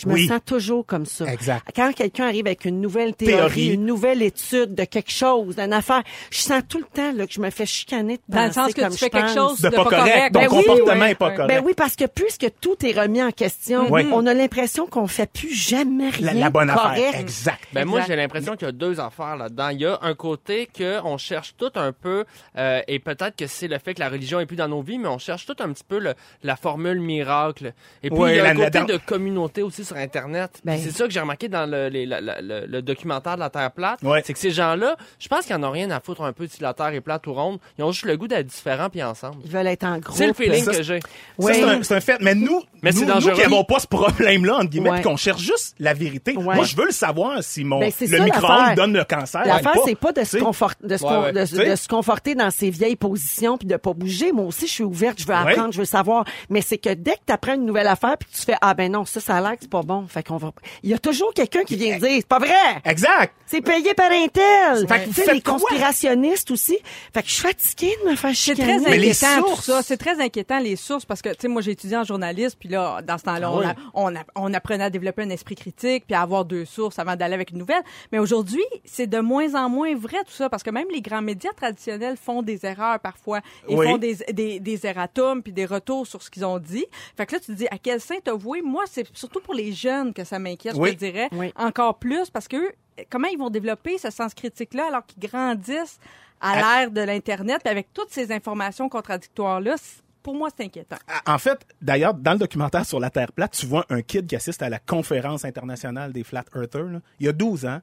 [0.00, 0.26] Je me Oui.
[0.28, 1.26] sens toujours comme ça.
[1.32, 1.62] Exact.
[1.76, 3.66] Quand quelqu'un arrive avec une nouvelle théorie, Théorie.
[3.74, 7.32] une nouvelle étude de quelque chose, d'une affaire, je sens tout le temps là, que
[7.32, 9.60] je me fais chicaner de Dans le sens que comme tu je fais quelque chose
[9.60, 10.32] De de, pas correct.
[10.32, 11.48] Ton Ben oui, comportement ouais, est pas correct.
[11.48, 14.06] Ben oui, parce que puisque tout est remis en question, Oui.
[14.12, 17.04] on a l'impression qu'on fait plus jamais rien La, la bonne correct.
[17.06, 17.20] affaire.
[17.20, 17.60] Exact.
[17.72, 19.68] Ben moi, j'ai l'impression qu'il y a deux affaires là-dedans.
[19.68, 22.24] Il y a un côté que on cherche tout un peu,
[22.56, 24.98] euh, et peut-être que c'est le fait que la religion est plus dans nos vies,
[24.98, 27.72] mais on cherche tout un petit peu le- la formule miracle.
[28.02, 30.50] Et puis Ouais, il y a la- un côté de communauté aussi sur Internet.
[30.64, 30.78] Ben.
[30.82, 33.50] c'est ça que j'ai remarqué dans le, les- la- la- le- le documentaire de la
[33.50, 34.02] Terre plate.
[34.02, 34.22] Ouais.
[34.24, 36.62] C'est que ces gens-là, je pense qu'ils en ont rien à foutre un peu si
[36.62, 37.58] la Terre est plate ou ronde.
[37.78, 39.36] Ils ont juste le goût d'être différents puis ensemble.
[39.44, 40.16] Ils veulent être en groupe.
[40.16, 41.00] C'est le feeling Ça, que j'ai.
[41.40, 42.18] C'est un, fait.
[42.20, 43.06] Mais nous, Mais nous, qui
[43.40, 44.96] n'avons pas ce problème-là, entre guillemets, Ouais.
[45.00, 46.36] puis qu'on cherche juste la vérité.
[46.36, 46.54] Ouais.
[46.54, 49.42] Moi, je veux le savoir si mon, Ben, le micro-ondes donne le cancer.
[49.44, 50.44] L'affaire, c'est pas de se, Tu sais.
[50.44, 54.32] confort- de, se de, de conforter dans ses vieilles positions puis de pas bouger.
[54.32, 56.24] Moi aussi, je suis ouverte, je veux apprendre, je veux savoir.
[56.48, 58.74] Mais c'est que dès que tu apprends une nouvelle affaire puis que tu fais ah
[58.74, 60.06] ben non, ça ça a l'air que c'est pas bon.
[60.06, 62.54] Fait qu'on va il y a toujours quelqu'un qui vient dire c'est pas vrai.
[62.84, 63.34] Exact.
[63.46, 64.86] C'est payé par un tel.
[64.86, 65.54] Fait que tu vous sais faites les quoi?
[65.54, 66.78] conspirationnistes aussi.
[67.12, 68.80] Fait que je suis fatiguée de me faire C'est chicaner.
[68.80, 69.82] très Mais les inquiétant tout ça.
[69.82, 72.68] C'est très inquiétant les sources parce que tu sais moi j'ai étudié en journalisme puis
[72.68, 73.66] là dans ce temps-là Ah on, oui.
[73.66, 76.98] a- on, a- on apprenait à développer un esprit critique puis à avoir deux sources
[76.98, 77.82] avant d'aller avec une nouvelle.
[78.12, 81.22] Mais aujourd'hui c'est de moins en moins vrai tout ça parce que même les grands
[81.22, 83.86] médias traditionnels font des erreurs parfois et Oui.
[83.86, 86.86] font des des, des erratums puis des retours sur ce qu'ils ont dit.
[87.16, 88.62] Fait que là tu te dis à quel saint t'as voué?
[88.62, 90.90] Moi c'est surtout pour les jeunes que ça m'inquiète Oui.
[90.90, 91.52] je te dirais Oui.
[91.56, 92.72] encore plus parce que eux,
[93.10, 95.98] comment ils vont développer ce sens critique-là alors qu'ils grandissent
[96.40, 99.76] à À- l'ère de l'Internet, avec toutes ces informations contradictoires-là,
[100.22, 100.96] pour moi, c'est inquiétant.
[101.26, 104.36] En fait, d'ailleurs, dans le documentaire sur la Terre plate, tu vois un kid qui
[104.36, 106.84] assiste à la conférence internationale des Flat Earthers.
[106.90, 107.00] là.
[107.20, 107.80] Il y a 12 ans.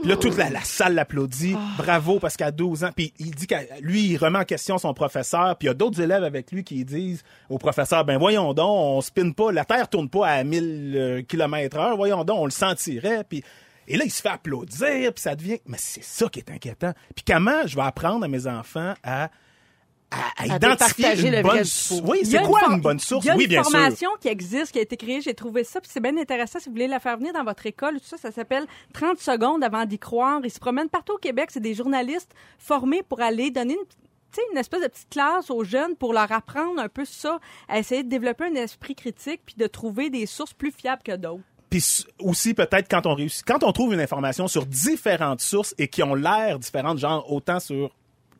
[0.00, 1.56] Puis là, toute la, salle l'applaudit.
[1.76, 2.90] Bravo, parce qu'à 12 ans.
[2.94, 5.56] Puis il dit que lui, il remet en question son professeur.
[5.56, 8.68] Puis il y a d'autres élèves avec lui qui disent au professeur, ben voyons donc,
[8.68, 11.96] on spinne pas, la Terre tourne pas à 1000 km heure.
[11.96, 13.24] Voyons donc, on le sentirait.
[13.28, 13.42] Puis
[13.88, 15.60] et là, il se fait applaudir, puis ça devient...
[15.66, 16.92] Mais c'est ça qui est inquiétant.
[17.16, 19.30] Puis comment je vais apprendre à mes enfants à,
[20.10, 21.42] à, à identifier une bonne...
[21.42, 22.02] vrai du sou- faux.
[22.06, 23.24] Oui, c'est quoi une bonne source?
[23.24, 23.64] Il y a Oui, une sûr.
[23.64, 26.58] formation qui existe, qui a été créée, j'ai trouvé ça, puis c'est bien intéressant.
[26.60, 29.62] Si vous voulez la faire venir dans votre école, tout ça, ça s'appelle 30 secondes
[29.62, 30.40] avant d'y croire.
[30.44, 31.50] Ils se promènent partout au Québec.
[31.52, 33.80] C'est des journalistes formés pour aller donner une
[34.52, 38.04] une espèce de petite classe aux jeunes pour leur apprendre un peu ça, à essayer
[38.04, 41.42] de développer un esprit critique puis de trouver des sources plus fiables que d'autres.
[41.70, 45.88] Puis aussi peut-être quand on réussit, quand on trouve une information sur différentes sources et
[45.88, 47.90] qui ont l'air différentes, genre autant sur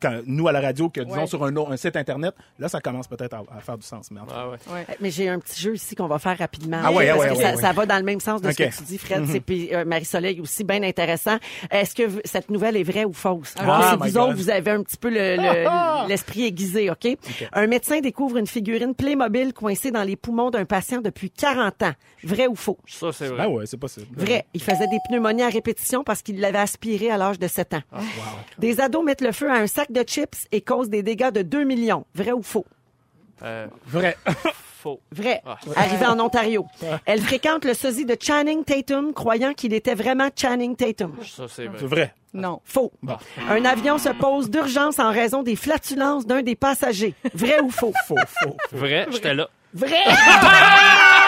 [0.01, 1.27] quand, nous à la radio que disons Ouais.
[1.27, 4.09] sur un, un site internet, là ça commence peut-être à, à faire du sens.
[4.11, 4.85] Mais en tout cas, Ah ouais.
[5.01, 6.79] Mais j'ai un petit jeu ici qu'on va faire rapidement.
[6.83, 7.61] Ah ouais, ah parce ouais, que ouais, ça, ouais.
[7.61, 9.25] ça va dans le même sens de ce que tu dis, Fred.
[9.27, 11.37] C'est puis euh, Marie-Soleil aussi, bien intéressant.
[11.71, 13.53] Est-ce que cette nouvelle est vraie ou fausse?
[13.59, 17.07] Ah, si my vous autres, vous avez un petit peu le- le- l'esprit aiguisé, OK?
[17.53, 21.93] Un médecin découvre une figurine Playmobil coincée dans les poumons d'un patient depuis 40 ans.
[22.23, 22.77] Vrai ou faux?
[22.87, 23.37] Ça, c'est vrai.
[23.45, 24.07] ben ouais, c'est possible.
[24.15, 24.45] Vrai.
[24.53, 27.81] Il faisait des pneumonies à répétition parce qu'il l'avait aspiré à l'âge de 7 ans.
[27.91, 27.99] Ah,
[28.57, 31.41] Des ados mettent le feu à un sac de chips et causent des dégâts de
[31.41, 32.05] 2 millions.
[32.15, 32.65] Vrai ou faux?
[33.43, 34.17] Euh, Vrai.
[34.81, 34.99] faux.
[35.11, 35.41] Vrai.
[35.45, 35.57] Ah.
[35.75, 36.65] Arrivé en Ontario.
[37.05, 41.15] Elle fréquente le sosie de Channing Tatum, croyant qu'il était vraiment Channing Tatum.
[41.23, 41.77] Ça, c'est vrai.
[41.79, 42.13] C'est vrai.
[42.33, 42.61] Non.
[42.63, 42.91] Faux.
[43.49, 47.15] Un avion se pose d'urgence en raison des flatulences d'un des passagers.
[47.33, 47.93] Vrai ou faux?
[48.07, 48.55] Faux, faux.
[48.71, 49.49] Vrai, j'étais là.
[49.73, 49.89] Vrai!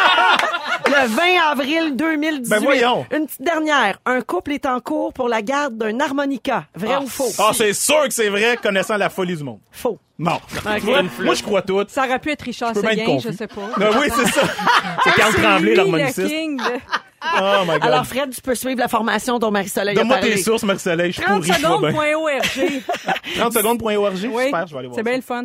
[0.86, 2.50] Le 20 avril 2018.
[2.50, 3.06] Ben voyons.
[3.12, 4.00] Une petite dernière.
[4.06, 6.66] Un couple est en cours pour la garde d'un harmonica.
[6.76, 7.30] Vrai ou faux?
[7.40, 9.60] Ah, c'est sûr que c'est vrai, connaissant la folie du monde.
[9.72, 10.00] Faux.
[10.20, 10.40] Non.
[10.84, 11.84] Moi, moi, je crois tout.
[11.88, 13.70] Ça aurait pu être Richard Séguin, je sais pas.
[13.78, 14.42] Ben oui, c'est ça.
[15.04, 16.32] C'est Carl Tremblay, l'harmoniciste.
[17.24, 17.84] Oh my God.
[17.84, 21.12] Alors, Fred, tu peux suivre la formation dont Marie-Soleil a Donne-moi tes sources, Marc-Soleil.
[21.12, 21.92] Je 30 pourris, je vois bien.
[21.92, 22.84] secondes.org.
[23.38, 24.14] 30 secondes.org.
[24.32, 25.44] Oui, Super, je vais aller voir c'est bien le fun.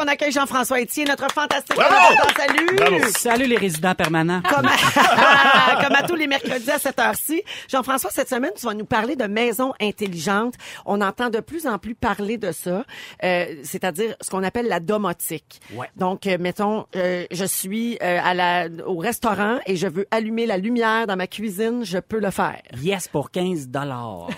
[0.00, 1.92] On accueille Jean-François Etier, notre fantastique Bravo!
[1.92, 2.46] président.
[2.46, 2.76] Salut!
[2.76, 3.12] Bravo.
[3.16, 4.40] Salut les résidents permanents.
[4.42, 7.42] Comme à, comme à tous les mercredis à cette heure-ci.
[7.68, 10.54] Jean-François, cette semaine, tu vas nous parler de maisons intelligentes.
[10.86, 12.84] On entend de plus en plus parler de ça,
[13.24, 15.60] euh, c'est-à-dire ce qu'on appelle la domotique.
[15.74, 15.88] Ouais.
[15.96, 20.46] Donc, euh, mettons, euh, je suis euh, à la, au restaurant et je veux allumer
[20.46, 22.62] la lumière dans ma cuisine, je peux le faire.
[22.80, 24.28] Yes pour 15 dollars.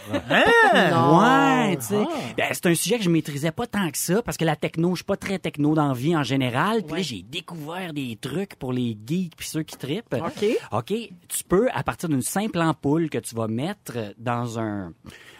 [0.90, 1.18] Non.
[1.20, 2.04] Ouais, tu sais.
[2.38, 4.94] Ben, c'est un sujet que je maîtrisais pas tant que ça parce que la techno,
[5.00, 6.82] suis pas très techno dans la vie en général.
[6.82, 10.14] Puis là, j'ai découvert des trucs pour les geeks puis ceux qui trippent.
[10.14, 10.44] OK.
[10.72, 10.92] OK,
[11.28, 14.92] tu peux, à partir d'une simple ampoule que tu vas mettre dans un...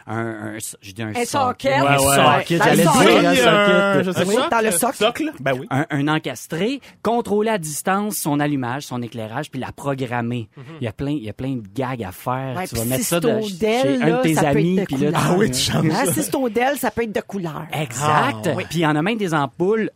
[0.07, 1.73] Un, un, je dis un, Un socket.
[1.75, 2.17] Un Ouais, ouais.
[2.39, 4.37] socket, Dans j'allais le dire un socket.
[4.37, 4.49] pas.
[4.51, 4.97] dans le socle.
[4.97, 5.33] Socle?
[5.41, 5.67] Ben oui.
[5.71, 10.49] un, un encastré, contrôler à distance son allumage, son éclairage, puis la programmer.
[10.81, 12.57] Il y a plein, il y a plein de gags à faire.
[12.57, 15.11] Ouais, tu vas mettre ça de, chez un de tes amis, de puis là.
[15.15, 16.13] Ah oui, tu changes Hein, ça.
[16.13, 17.67] si c'est au Dell, ça peut être de couleur.
[17.73, 18.47] Exact.
[18.47, 18.65] Ah, oui.
[18.69, 19.91] Puis il y en a même des ampoules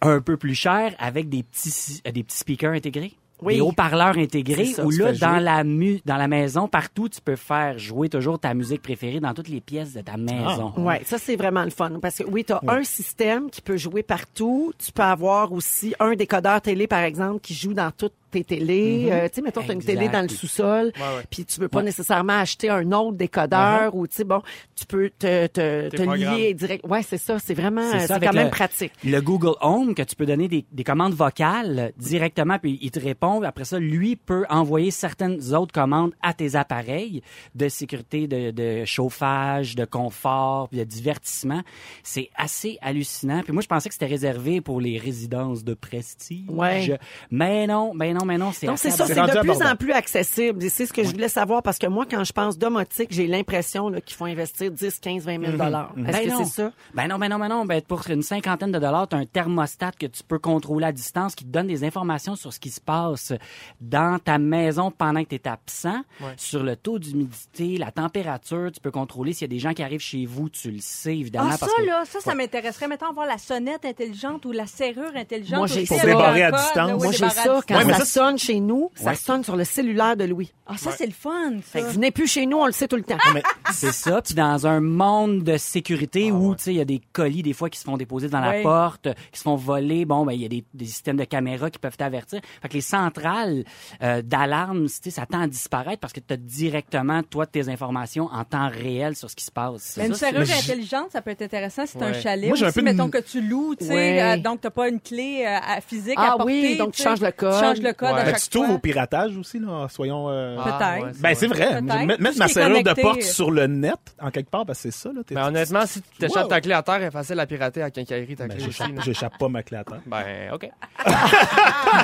[0.00, 3.12] un peu plus chères avec des petits, euh, des petits speakers intégrés.
[3.40, 3.54] Oui.
[3.56, 5.40] Des haut-parleurs intégrés ça, où là, dans jouer.
[5.40, 9.32] la, mu dans la maison, partout, tu peux faire jouer toujours ta musique préférée dans
[9.32, 10.72] toutes les pièces de ta maison.
[10.76, 13.76] Ouais, ça c'est vraiment le fun parce que oui, tu as un système qui peut
[13.76, 18.14] jouer partout, tu peux avoir aussi un décodeur télé par exemple qui joue dans toutes
[18.30, 21.24] tes télés, Euh, tu sais mettons tu as une télé dans le sous-sol, ouais.
[21.30, 21.84] puis tu veux pas Ouais.
[21.84, 24.42] nécessairement acheter un autre décodeur ou tu sais bon,
[24.76, 26.84] tu peux te te, te lier direct.
[26.86, 28.92] Ouais, c'est ça, c'est vraiment C'est quand même le- pratique.
[29.04, 33.00] Le Google Home, que tu peux donner des, des commandes vocales directement, puis il te
[33.00, 33.42] répond.
[33.42, 37.22] Après ça, lui peut envoyer certaines autres commandes à tes appareils
[37.54, 41.62] de sécurité, de, de chauffage, de confort, puis de divertissement.
[42.02, 43.42] C'est assez hallucinant.
[43.42, 46.44] Puis moi, je pensais que c'était réservé pour les résidences de prestige.
[46.48, 46.98] Ouais.
[47.30, 49.92] Mais non, mais non, mais non, c'est Donc c'est ça, C'est de plus en plus
[49.92, 50.64] accessible.
[50.64, 53.26] Et c'est ce que je voulais savoir parce que moi, quand je pense domotique, j'ai
[53.26, 55.92] l'impression là, qu'il faut investir 10, 15, 20 000 dollars.
[55.96, 56.44] Est-ce Ben que non.
[56.44, 56.72] c'est ça?
[56.94, 57.64] Ben non, ben non, ben non.
[57.64, 60.92] Ben pour une cinquantaine de dollars, tu as un thermostat que tu peux contrôler à
[60.92, 63.32] distance qui te donne des informations sur ce qui se passe
[63.80, 66.02] dans ta maison pendant que tu es absent,
[66.36, 68.70] sur le taux d'humidité, la température.
[68.72, 71.16] Tu peux contrôler s'il y a des gens qui arrivent chez vous, tu le sais
[71.16, 71.50] évidemment.
[71.52, 71.82] Ah, ça, que...
[71.86, 72.88] là, ça, ça m'intéresserait.
[72.88, 75.58] Mettons, voir la sonnette intelligente ou la serrure intelligente.
[75.58, 76.02] Moi, j'ai aussi, ça.
[76.02, 77.02] avec Débarrer à distance.
[77.02, 79.14] Moi, j'ai ça quand Ouais, mais ça, ça, sonne chez nous, ça Ouais.
[79.14, 80.52] sonne sur le cellulaire de Louis.
[80.66, 81.86] Ah, ça, c'est le fun, Fait ça.
[81.86, 83.16] que venez plus chez nous, on le sait tout le temps.
[83.34, 83.42] Mais
[83.72, 84.20] C'est ça.
[84.22, 87.52] Puis dans un monde de sécurité où, tu sais, il y a des colis des
[87.52, 88.58] fois qui se font déposer dans Ouais.
[88.58, 90.04] la porte, qui se font voler.
[90.04, 92.40] Bon, ben il y a des, des systèmes de caméras qui peuvent t'avertir.
[92.62, 93.64] Fait que les centrales
[94.02, 97.68] euh, d'alarme, tu sais, ça tend à disparaître parce que tu as directement, toi, tes
[97.68, 99.94] informations en temps réel sur ce qui se passe.
[99.96, 102.20] Mais une Ça, c'est- serrure intelligente, ça peut être intéressant si t'as un Ouais.
[102.20, 102.48] chalet.
[102.48, 104.22] Moi, j'ai un aussi, peu de- mettons que tu loues, tu sais, Ouais.
[104.22, 106.44] euh, donc t'as pas une clé euh, à- physique Ah à porter.
[106.44, 107.08] oui, donc tu sais.
[107.08, 107.54] changes le code.
[107.54, 108.20] Tu changes le code Ouais.
[108.20, 108.74] à Ben, chaque tu t'ouvres fois.
[108.76, 110.28] au piratage aussi, là, soyons...
[110.30, 111.04] euh, Peut-être.
[111.04, 111.80] ouais, Ben, c'est vrai.
[111.82, 112.06] Peut-être.
[112.20, 115.10] Mettre, ma serrure de porte sur le net, en quelque part, ben, c'est ça.
[115.12, 116.48] Là, Ben, honnêtement, si tu t'échappes Wow.
[116.48, 118.82] ta clé à terre, elle est facile à pirater à quincaillerie, ta Ben, clé aussi.
[119.04, 120.00] j'échappe, pas ma clé à terre.
[120.06, 120.70] Ben, OK.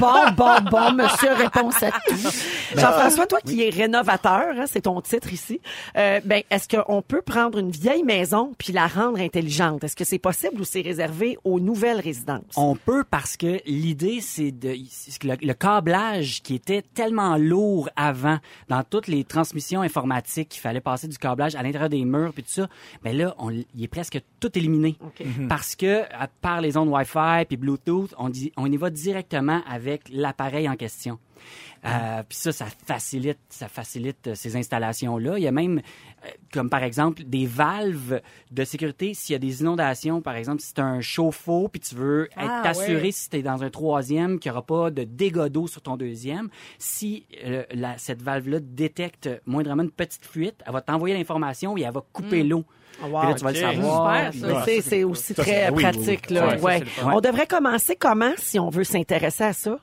[0.00, 2.16] Bon, bon, bon, monsieur, réponse à tout.
[2.74, 5.60] Jean-François, toi qui es rénovateur, hein, c'est ton titre ici,
[5.96, 9.84] euh, ben, est-ce qu'on peut prendre une vieille maison puis la rendre intelligente?
[9.84, 12.42] Est-ce que c'est possible ou c'est réservé aux nouvelles résidences?
[12.56, 14.74] On peut parce que l'idée, c'est de
[15.24, 20.80] le, le câblage qui était tellement lourd avant dans toutes les transmissions informatiques, qu'il fallait
[20.80, 22.68] passer du câblage à l'intérieur des murs puis tout ça,
[23.04, 24.96] mais là, on, il est presque tout éliminé.
[25.48, 29.60] Parce que à part les ondes Wi-Fi puis Bluetooth, on dit on y va directement
[29.68, 31.18] avec l'appareil en question.
[31.86, 35.36] Euh, puis ça, ça facilite, ça facilite euh, ces installations-là.
[35.38, 35.78] Il y a même,
[36.24, 38.20] euh, comme par exemple, des valves
[38.50, 39.12] de sécurité.
[39.12, 42.28] S'il y a des inondations, par exemple, si tu as un chauffe-eau, puis tu veux
[42.36, 43.10] Ah, être assuré ouais.
[43.12, 45.96] si tu es dans un troisième qu'il n'y aura pas de dégâts d'eau sur ton
[45.98, 51.76] deuxième, si euh, la- cette valve-là détecte moindrement une petite fuite, elle va t'envoyer l'information
[51.76, 52.64] et elle va couper l'eau.
[53.02, 53.20] wow.
[53.20, 54.32] Puis là, tu vas le savoir.
[54.64, 56.30] C'est, c'est aussi Ça, très c'est- oui, oui, pratique.
[56.30, 56.56] Là.
[56.60, 56.82] Ouais.
[57.04, 59.78] On devrait commencer comment si on veut s'intéresser à ça?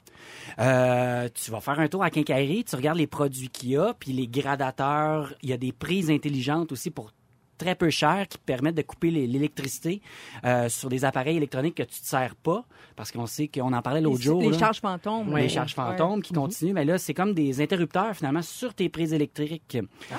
[0.60, 3.94] Euh, tu vas faire un tour à Quincaillerie, tu regardes les produits qu'il y a,
[3.98, 7.12] puis les gradateurs, il y a des prises intelligentes aussi pour
[7.58, 10.02] très peu cher qui permettent de couper les- l'électricité
[10.46, 13.72] euh, sur des appareils électroniques que tu ne te sers pas parce qu'on sait qu'on
[13.74, 14.58] en parlait l'autre Les- jour Les là.
[14.58, 15.28] charges fantômes.
[15.28, 15.48] les ouais.
[15.50, 19.78] charges fantômes qui continuent, mais là, c'est comme des interrupteurs finalement sur tes prises électriques.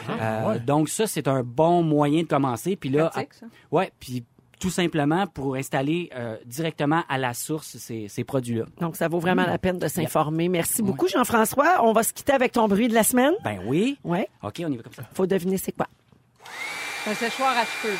[0.08, 2.76] Euh, Donc ça, c'est un bon moyen de commencer.
[2.76, 3.46] Puis là, Pratique, ça.
[3.46, 4.24] à- ouais, puis
[4.62, 8.66] tout simplement pour installer euh, directement à la source ces, ces produits-là.
[8.80, 10.48] Donc, ça vaut vraiment la peine de s'informer.
[10.48, 11.80] Merci beaucoup, Jean-François.
[11.82, 13.34] On va se quitter avec ton bruit de la semaine.
[13.42, 13.98] Ben oui.
[14.04, 14.28] Ouais.
[14.40, 15.02] Ok, on y va comme ça.
[15.14, 15.88] Faut deviner c'est quoi.
[17.08, 17.98] Un séchoir à cheveux.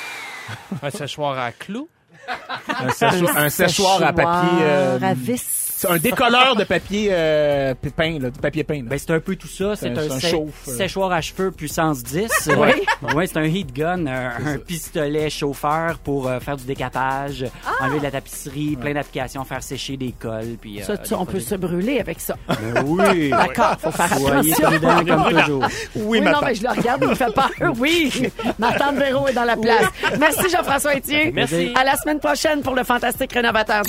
[0.85, 1.89] Un séchoir à clous.
[2.69, 4.59] Un, séchoir, un séchoir à papier...
[4.63, 5.72] euh, à vis.
[5.83, 8.77] C'est un décolleur de papier euh, peint, là, papier peint.
[8.83, 8.83] là.
[8.87, 9.77] Ben, c'est un peu tout ça.
[9.77, 10.77] C'est un- un, c'est un sé- chauffe, euh.
[10.77, 12.29] séchoir à cheveux puissance 10.
[12.57, 13.15] Oui.
[13.15, 17.45] ouais, c'est un heat gun, un, un pistolet chauffeur pour euh, faire du décapage,
[17.81, 20.57] enlever de la tapisserie, plein d'applications, faire sécher des cols.
[20.61, 22.37] Puis, euh, Ça, tu- des on peut se brûler avec ça.
[22.49, 23.31] Ben oui.
[23.31, 24.67] D'accord, faut faire Soyez attention.
[24.69, 25.65] prudents comme toujours.
[25.97, 27.51] Oui, Oui, ma non, mais je le regarde, il me fait peur.
[27.79, 28.13] Oui,
[28.59, 29.87] ma tante Véro est dans la place.
[30.19, 31.33] Merci Jean-François Etier.
[31.33, 31.73] Merci.
[31.75, 33.83] À la semaine prochaine pour le Fantastique Rénovateur.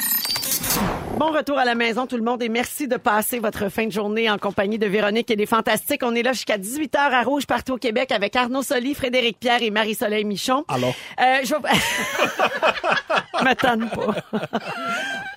[1.18, 3.92] Bon retour à la maison, tout le monde, et merci de passer votre fin de
[3.92, 6.02] journée en compagnie de Véronique et des Fantastiques.
[6.04, 9.62] On est là jusqu'à 18h à Rouge, partout au Québec, avec Arnaud Soli, Frédéric Pierre
[9.62, 10.66] et Marie-Soleil Michon.
[10.68, 10.94] Alors.
[11.20, 13.44] Euh, je vais...
[13.44, 14.40] M'attends pas.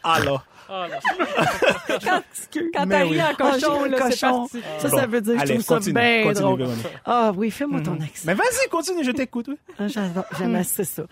[0.03, 0.45] Alors.
[2.75, 3.21] Quand Mais t'as oui.
[3.21, 4.39] ri en cochon, Ah, là, c'est cochon.
[4.41, 4.61] parti.
[4.79, 4.97] Ça, Bon.
[4.99, 6.69] ça veut dire que je Allez, trouve ça continue, bien continue, drôle.
[7.05, 8.25] Ah oui, fais-moi ton accent.
[8.25, 9.47] Mais vas-y, continue, je t'écoute.
[9.49, 9.57] oui.
[9.79, 11.03] Ah, j'adore- J'aime assez ça.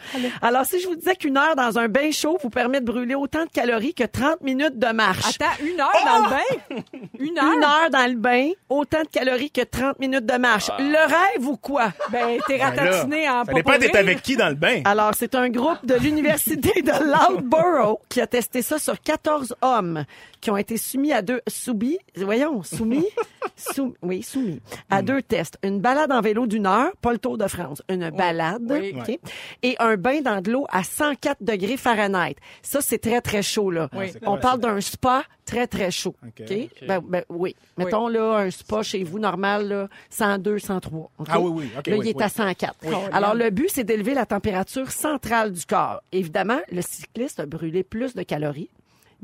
[0.43, 3.15] Alors, si je vous disais qu'une heure dans un bain chaud vous permet de brûler
[3.15, 5.37] autant de calories que 30 minutes de marche.
[5.41, 6.83] Attends, une heure dans le bain?
[7.19, 7.45] Une heure?
[7.57, 7.91] Une heure?
[7.91, 10.69] dans le bain, autant de calories que 30 minutes de marche.
[10.79, 11.93] Le rêve ou quoi?
[12.11, 14.83] Ben, t'es Ben là, ratatiné en Ça dépend d'être avec qui dans le bain.
[14.85, 16.91] Alors, c'est un groupe de l'Université de
[17.35, 20.05] Loughborough qui a testé ça sur 14 hommes
[20.41, 21.41] qui ont été soumis à deux...
[21.49, 21.99] Soumis?
[22.17, 23.07] Voyons, soumis?
[23.57, 24.61] Sou- oui, soumis.
[24.91, 25.59] À deux tests.
[25.63, 27.83] Une balade en vélo d'une heure, pas le Tour de France.
[27.89, 28.95] Une balade, Oui.
[28.99, 29.19] OK?
[29.63, 32.37] Et un bain dans de l'eau à 104 degrés Fahrenheit.
[32.63, 33.89] Ça, c'est très, très chaud, là.
[33.95, 34.13] Oui.
[34.27, 36.15] On parle d'un spa très, très chaud.
[36.27, 36.43] OK?
[36.89, 37.55] Ben, ben, oui.
[37.77, 41.11] Mettons, là, un spa chez vous, normal, là, 102, 103.
[41.19, 41.27] OK?
[41.31, 41.71] Ah oui, oui.
[41.79, 42.75] OK, là, oui, il est à 104.
[43.13, 46.03] Alors, le but, c'est d'élever la température centrale du corps.
[46.13, 48.71] Évidemment, le cycliste a brûlé plus de calories,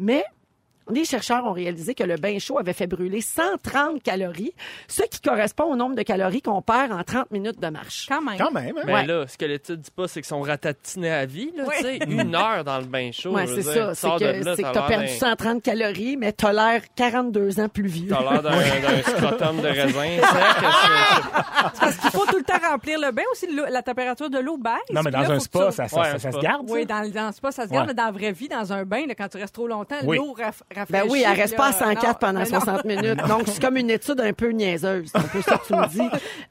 [0.00, 0.24] mais
[0.92, 4.52] les chercheurs ont réalisé que le bain chaud avait fait brûler 130 calories,
[4.88, 8.06] ce qui correspond au nombre de calories qu'on perd en 30 minutes de marche.
[8.08, 8.38] Quand même.
[8.38, 8.82] Quand même, hein?
[8.86, 9.06] Mais Ouais.
[9.06, 11.74] là, ce que l'étude dit pas, c'est qu'ils sont ratatinés à vie, là, Oui.
[11.78, 11.96] tu sais.
[12.08, 13.32] Une heure dans le bain chaud.
[13.32, 13.90] Ouais, c'est ça.
[13.90, 17.86] Tu C'est que t'as l'air perdu d'un- 130 calories, mais t'as l'air 42 ans plus
[17.88, 18.10] vieux.
[18.10, 19.86] T'as l'air d'un scrotum de raisin
[20.20, 20.24] sec.
[20.24, 23.46] c'est- Parce qu'il faut tout le temps remplir le bain aussi.
[23.54, 24.72] l'eau- La température de l'eau baisse.
[24.92, 26.66] Non, mais dans là, un spa, tu- ça, ça, Ouais, ça, un ça se garde.
[26.68, 28.84] Oui, dans, dans le spa, ça se garde, mais dans la vraie vie, dans un
[28.84, 30.16] bain, là, quand tu restes trop longtemps, Oui.
[30.16, 30.32] l'eau
[30.88, 31.78] Ben oui, elle reste pas à là.
[31.78, 32.60] 104 Non, pendant ben non.
[32.60, 33.28] 60 minutes.
[33.28, 35.10] Donc, c'est comme une étude un peu niaiseuse.
[35.12, 36.00] C'est un peu ça que tu me dis.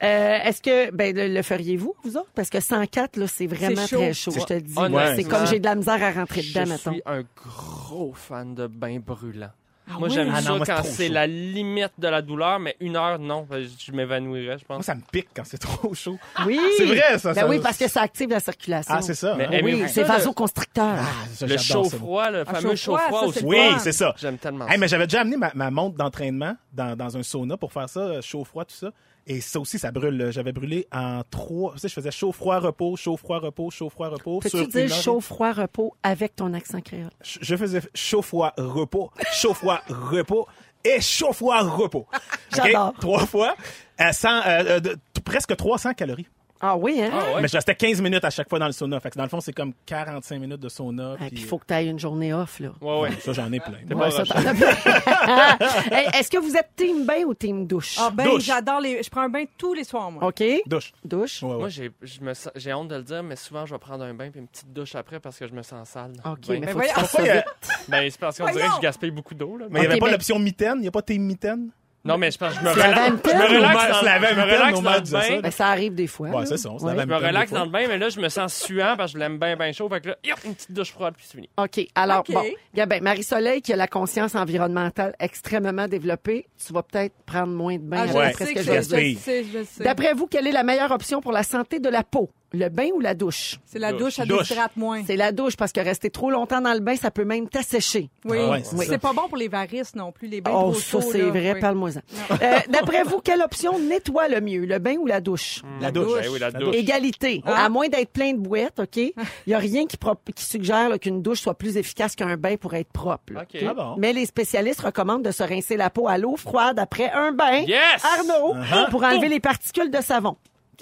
[0.02, 2.30] Euh, Est-ce que, ben, le, le feriez-vous, vous autres?
[2.34, 3.96] Parce que 104, là, c'est vraiment chaud.
[3.98, 4.74] très chaud, je te le dis.
[5.16, 6.92] C'est comme j'ai de la misère à rentrer dedans, Je mettons.
[6.92, 9.50] suis un gros fan de bains brûlants.
[9.92, 10.14] Ah moi, oui?
[10.14, 11.12] j'aime Ah non, ça moi, c'est quand trop c'est chaud.
[11.14, 13.46] la limite de la douleur, mais une heure, non.
[13.50, 14.86] Je m'évanouirais, je Moi, pense.
[14.86, 16.18] ça me pique quand c'est trop chaud.
[16.46, 16.58] Oui!
[16.76, 18.94] C'est vrai, ça, Ben ça- oui, parce que ça active la circulation.
[18.96, 19.34] Ah, c'est ça.
[19.36, 19.50] Mais hein?
[19.52, 20.94] aimez-vous Oui, ça, c'est le- vasoconstricteur.
[20.98, 21.90] Ah, ça, Le j'adore ça.
[21.90, 23.38] chaud-froid, le Ah, fameux chaud-froid, chaud-froid ça, aussi.
[23.40, 24.14] c'est Oui, c'est ça.
[24.18, 24.78] J'aime tellement Hey, ça.
[24.78, 28.20] mais j'avais déjà amené ma, ma montre d'entraînement dans, dans un sauna pour faire ça,
[28.20, 28.90] chaud, froid, tout ça.
[29.32, 30.30] Et ça aussi, ça brûle.
[30.32, 31.74] J'avais brûlé en trois.
[31.74, 34.40] Tu sais, je faisais chaud, froid, repos, chaud, froid, repos, chaud, froid, repos.
[34.40, 37.10] Peux-tu dire chaud, froid, repos avec ton accent créole?
[37.22, 40.48] Je faisais chaud, froid, repos, chaud, froid, repos
[40.84, 42.08] et chaud, froid, repos.
[42.56, 42.92] J'adore.
[43.00, 43.54] Trois fois.
[44.00, 46.26] Euh, euh, euh, de- presque 300 calories.
[46.62, 47.10] Ah oui, hein?
[47.12, 47.40] Ah ouais?
[47.42, 49.00] Mais je restais 15 minutes à chaque fois dans le sauna.
[49.00, 51.14] Fait que dans le fond, c'est comme 45 minutes de sauna.
[51.14, 52.70] Et puis, puis il faut que tu ailles une journée off, là.
[52.82, 53.10] Ouais, ouais.
[53.20, 53.78] Ça, j'en ai plein.
[53.96, 54.08] Ouais.
[55.90, 57.96] Hey, Est-ce que vous êtes team bain ou team douche?
[57.98, 59.02] Ah ben, j'adore les...
[59.02, 60.24] Je prends un bain tous les soirs, moi.
[60.26, 60.42] OK.
[60.66, 60.92] Douche.
[61.04, 61.42] Douche.
[61.42, 61.90] Ouais, ouais.
[62.20, 64.48] Moi, j'ai honte de le dire, mais souvent, je vais prendre un bain puis une
[64.48, 66.12] petite douche après parce que je me sens sale.
[66.24, 67.44] OK, Ben, mais faut que tu ça vite.
[67.88, 69.56] ben, c'est parce qu'on dirait que je gaspille beaucoup d'eau.
[69.56, 69.66] là.
[69.70, 70.74] Mais il n'y avait pas l'option mitaine?
[70.76, 71.70] Il n'y a pas tes mitaines?
[72.02, 74.78] Non, mais je pense que je me relaxe, je me relaxe dans, je me relaxe
[74.78, 75.22] le bain.
[75.22, 75.40] ça.
[75.42, 76.28] Ben, ça arrive des fois.
[76.30, 76.46] Ouais, là.
[76.46, 76.96] c'est ça, Ouais.
[76.98, 79.22] Je me relaxe dans le bain, mais là, je me sens suant parce que je
[79.22, 79.88] l'aime bien, bien chaud.
[79.90, 81.50] Fait que là, yop, une petite douche froide, puis c'est fini.
[81.58, 81.86] OK.
[81.94, 82.32] Alors, OK.
[82.32, 82.44] bon.
[82.74, 87.82] Gabin, Marie-Soleil, qui a la conscience environnementale extrêmement développée, tu vas peut-être prendre moins de
[87.82, 89.84] bain Ah, après ce que que je sais, je sais.
[89.84, 92.30] D'après vous, quelle est la meilleure option pour la santé de la peau?
[92.52, 93.60] Le bain ou la douche?
[93.64, 94.00] C'est la Douche.
[94.00, 94.38] douche, ça Douche.
[94.48, 95.02] déshydrate moins.
[95.06, 98.10] C'est la douche parce que rester trop longtemps dans le bain, ça peut même t'assécher.
[98.24, 98.98] Oui, Ah ouais, c'est c'est ça.
[98.98, 101.28] pas bon pour les varices non plus, les bains Oh, trop ça, c'est là.
[101.30, 101.60] vrai, Oui.
[101.60, 102.00] parle-moi-en.
[102.42, 105.62] Euh, D'après vous, quelle option nettoie le mieux, le bain ou la douche?
[105.80, 106.20] La douche.
[106.22, 106.74] Ben oui, la douche.
[106.74, 107.42] Égalité.
[107.46, 107.66] Ah.
[107.66, 108.96] À moins d'être plein de boîtes, OK?
[108.96, 109.12] Il
[109.46, 109.96] n'y a rien qui,
[110.44, 113.32] suggère là, qu'une douche soit plus efficace qu'un bain pour être propre.
[113.32, 113.42] là.
[113.42, 113.62] OK.
[113.68, 113.94] Ah bon?
[113.98, 117.60] Mais les spécialistes recommandent de se rincer la peau à l'eau froide après un bain.
[117.60, 118.02] Yes!
[118.18, 118.90] Arnaud, Uh-huh.
[118.90, 120.36] pour enlever les particules de savon.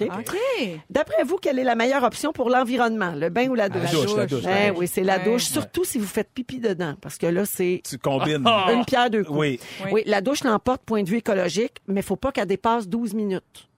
[0.05, 0.19] OK?
[0.19, 0.37] OK.
[0.89, 3.83] D'après vous, quelle est la meilleure option pour l'environnement, le bain ou la douche?
[3.83, 4.43] La douche, la douche.
[4.47, 5.23] Eh oui, c'est la Ouais.
[5.25, 8.45] douche, surtout si vous faites pipi dedans, parce que là, c'est Tu combines.
[8.73, 9.37] une pierre deux coups.
[9.39, 9.59] Oui.
[9.85, 9.89] Oui.
[9.91, 13.68] Oui, la douche l'emporte point de vue écologique, mais faut pas qu'elle dépasse 12 minutes.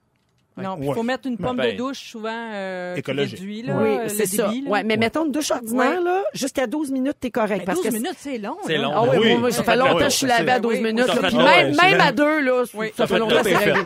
[0.58, 0.94] Non, il Ouais.
[0.94, 3.40] faut mettre une pomme Ben, de douche souvent euh, écologique.
[3.40, 4.50] réduit, là, oui, c'est ça.
[4.50, 4.70] débit, là.
[4.70, 7.60] Ouais, mais mettons une douche ordinaire, là, jusqu'à 12 minutes, t'es correct.
[7.60, 8.58] Mais parce 12 que minutes, c'est long.
[8.68, 8.92] C'est long.
[8.94, 9.30] Ah oui, Oui.
[9.32, 10.82] moi, moi, ça fait fait longtemps que je suis lavé à 12 Oui.
[10.84, 11.08] minutes.
[11.08, 12.88] Ça là, fait puis même, même à deux, là, Oui.
[12.90, 13.82] ça Ça fait fait longtemps c'est réglé.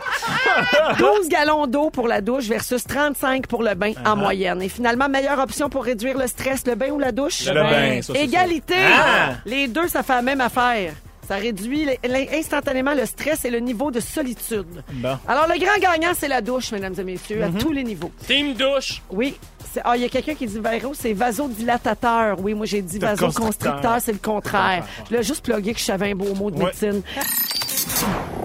[0.98, 4.12] 12 gallons d'eau pour la douche versus 35 pour le bain Ah.
[4.12, 4.60] en moyenne.
[4.60, 7.46] Et finalement, meilleure option pour réduire le stress, le bain ou la douche?
[7.46, 8.74] Le bain, Égalité!
[8.92, 9.34] Ah!
[9.46, 10.92] Les deux, ça fait la même affaire.
[11.26, 11.88] Ça réduit
[12.32, 14.82] instantanément le stress et le niveau de solitude.
[14.92, 15.18] Bon.
[15.26, 18.12] Alors, le grand gagnant, c'est la douche, mesdames et messieurs, à tous les niveaux.
[18.26, 19.02] Team douche!
[19.10, 19.36] Oui.
[19.72, 22.36] C'est- Ah, il y a quelqu'un qui dit Véro, c'est vasodilatateur.
[22.40, 23.96] Oui, moi j'ai dit vasoconstricteur, constricteur.
[24.00, 24.84] c'est le contraire.
[25.10, 26.66] Je l'ai juste plugué que je savais un beau mot de Ouais.
[26.66, 27.02] médecine.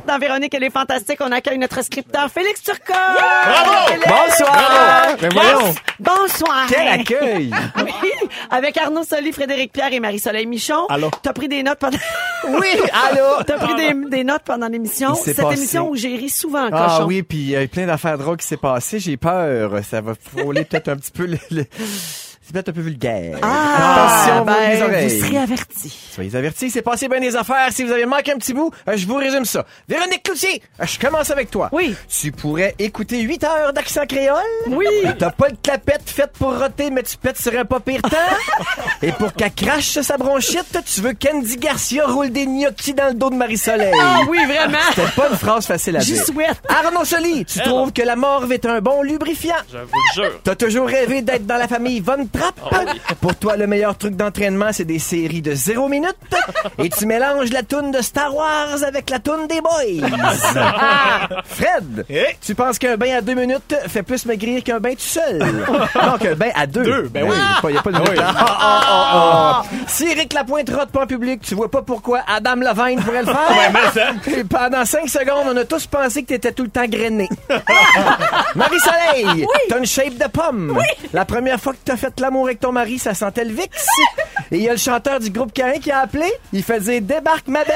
[0.07, 1.19] Dans Véronique, elle est fantastique.
[1.21, 2.87] On accueille notre scripteur Félix Turcotte.
[2.87, 3.71] Bravo!
[3.87, 4.07] Félix!
[4.09, 5.17] Bonsoir!
[5.21, 5.73] Ben.
[5.99, 6.65] Bonsoir!
[6.67, 7.51] Quel accueil!
[7.77, 8.11] Oui,
[8.49, 10.85] avec Arnaud Soli, Frédéric Pierre et Marie-Soleil Michon.
[10.89, 11.09] Allô?
[11.21, 11.97] T'as pris des notes pendant...
[12.47, 13.43] Oui, allô?
[13.45, 15.13] T'as pris des, des notes pendant l'émission.
[15.15, 17.07] Cette passé- émission où j'ai ri souvent en Ah cochon.
[17.07, 18.99] oui, puis il y a eu plein d'affaires drôles qui s'est passé.
[18.99, 19.83] J'ai peur.
[19.83, 21.37] Ça va frôler peut-être un petit peu le...
[21.51, 21.65] le-
[22.51, 23.37] C'est peut-être un peu vulgaire.
[23.41, 25.07] Ah, Attention, ben, oreilles.
[25.19, 25.97] vous serez avertis.
[26.13, 27.69] Soyez avertis, c'est passé bien des affaires.
[27.71, 29.65] Si vous avez manqué un petit bout, euh, je vous résume ça.
[29.87, 31.69] Véronique Cloutier, euh, je commence avec toi.
[31.71, 31.95] Oui.
[32.09, 34.35] Tu pourrais écouter 8 heures d'accent créole.
[34.67, 34.85] Oui.
[35.17, 38.17] T'as pas de clapette faite pour roter, mais tu pètes sur un pas pire temps.
[39.01, 43.13] Et pour qu'elle crache sa bronchite, tu veux qu'Andy Garcia roule des gnocchis dans le
[43.13, 43.93] dos de Marie-Soleil.
[43.97, 44.77] Ah oui, vraiment.
[44.93, 46.25] C'était pas une phrase facile à J'y dire.
[46.25, 46.61] souhaite.
[46.67, 49.55] Arnaud Soli, tu trouves que la morve est un bon lubrifiant?
[49.71, 49.83] Je vous
[50.17, 50.39] le jure.
[50.43, 52.40] T'as toujours rêvé d'être dans la famille Von Trapp?
[53.19, 56.15] Pour toi, le meilleur truc d'entraînement, c'est des séries de zéro minute.
[56.79, 60.07] Et tu mélanges la toune de Star Wars avec la toune des Boys.
[61.45, 62.25] Fred, Eh?
[62.41, 65.39] tu penses qu'un bain à deux minutes fait plus maigrir qu'un bain tout seul?
[65.39, 66.83] Non, qu'un bain à deux.
[66.83, 67.35] Deux, ben oui.
[67.63, 67.97] Il n'y a pas de.
[68.19, 69.63] Ah, ah, ah, ah.
[69.87, 73.27] Si Eric Lapointe rote pas en public, tu vois pas pourquoi Adam Levine pourrait le
[73.93, 74.13] faire.
[74.37, 77.29] Et pendant cinq secondes, on a tous pensé que t'étais tout le temps grainé.
[78.55, 80.79] Marie-Soleil, t'as une shape de pomme.
[81.13, 83.67] La première fois que t'as fait l'amour avec ton mari, ça sentait le VIX.
[84.51, 86.31] Et il y a le chanteur du groupe Cain qui a appelé.
[86.53, 87.75] Il faisait Débarque ma belle.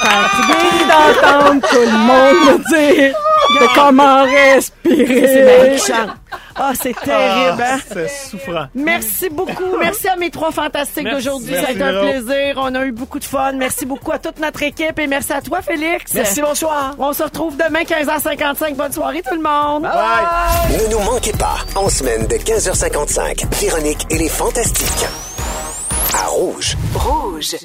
[0.00, 0.54] Fatigué
[0.88, 3.14] d'entendre tout le monde me dire
[3.60, 5.26] de comment respirer.
[5.26, 6.10] C'est Marie qui chante.
[6.62, 7.78] Ah, c'est terrible, hein?
[7.90, 8.66] C'est souffrant.
[8.74, 9.76] Merci beaucoup.
[9.80, 11.54] Merci à mes trois fantastiques d'aujourd'hui.
[11.54, 12.54] Ça a été un plaisir.
[12.58, 13.52] On a eu beaucoup de fun.
[13.52, 16.12] Merci beaucoup à toute notre équipe et merci à toi, Félix.
[16.12, 16.94] Merci, bonsoir.
[16.98, 18.74] On se retrouve demain, 15h55.
[18.74, 19.84] Bonne soirée, tout le monde.
[19.84, 25.06] Ne nous manquez pas, en semaine de 15h55, Véronique et les Fantastiques.
[26.14, 26.76] À Rouge.
[26.94, 27.56] Rouge.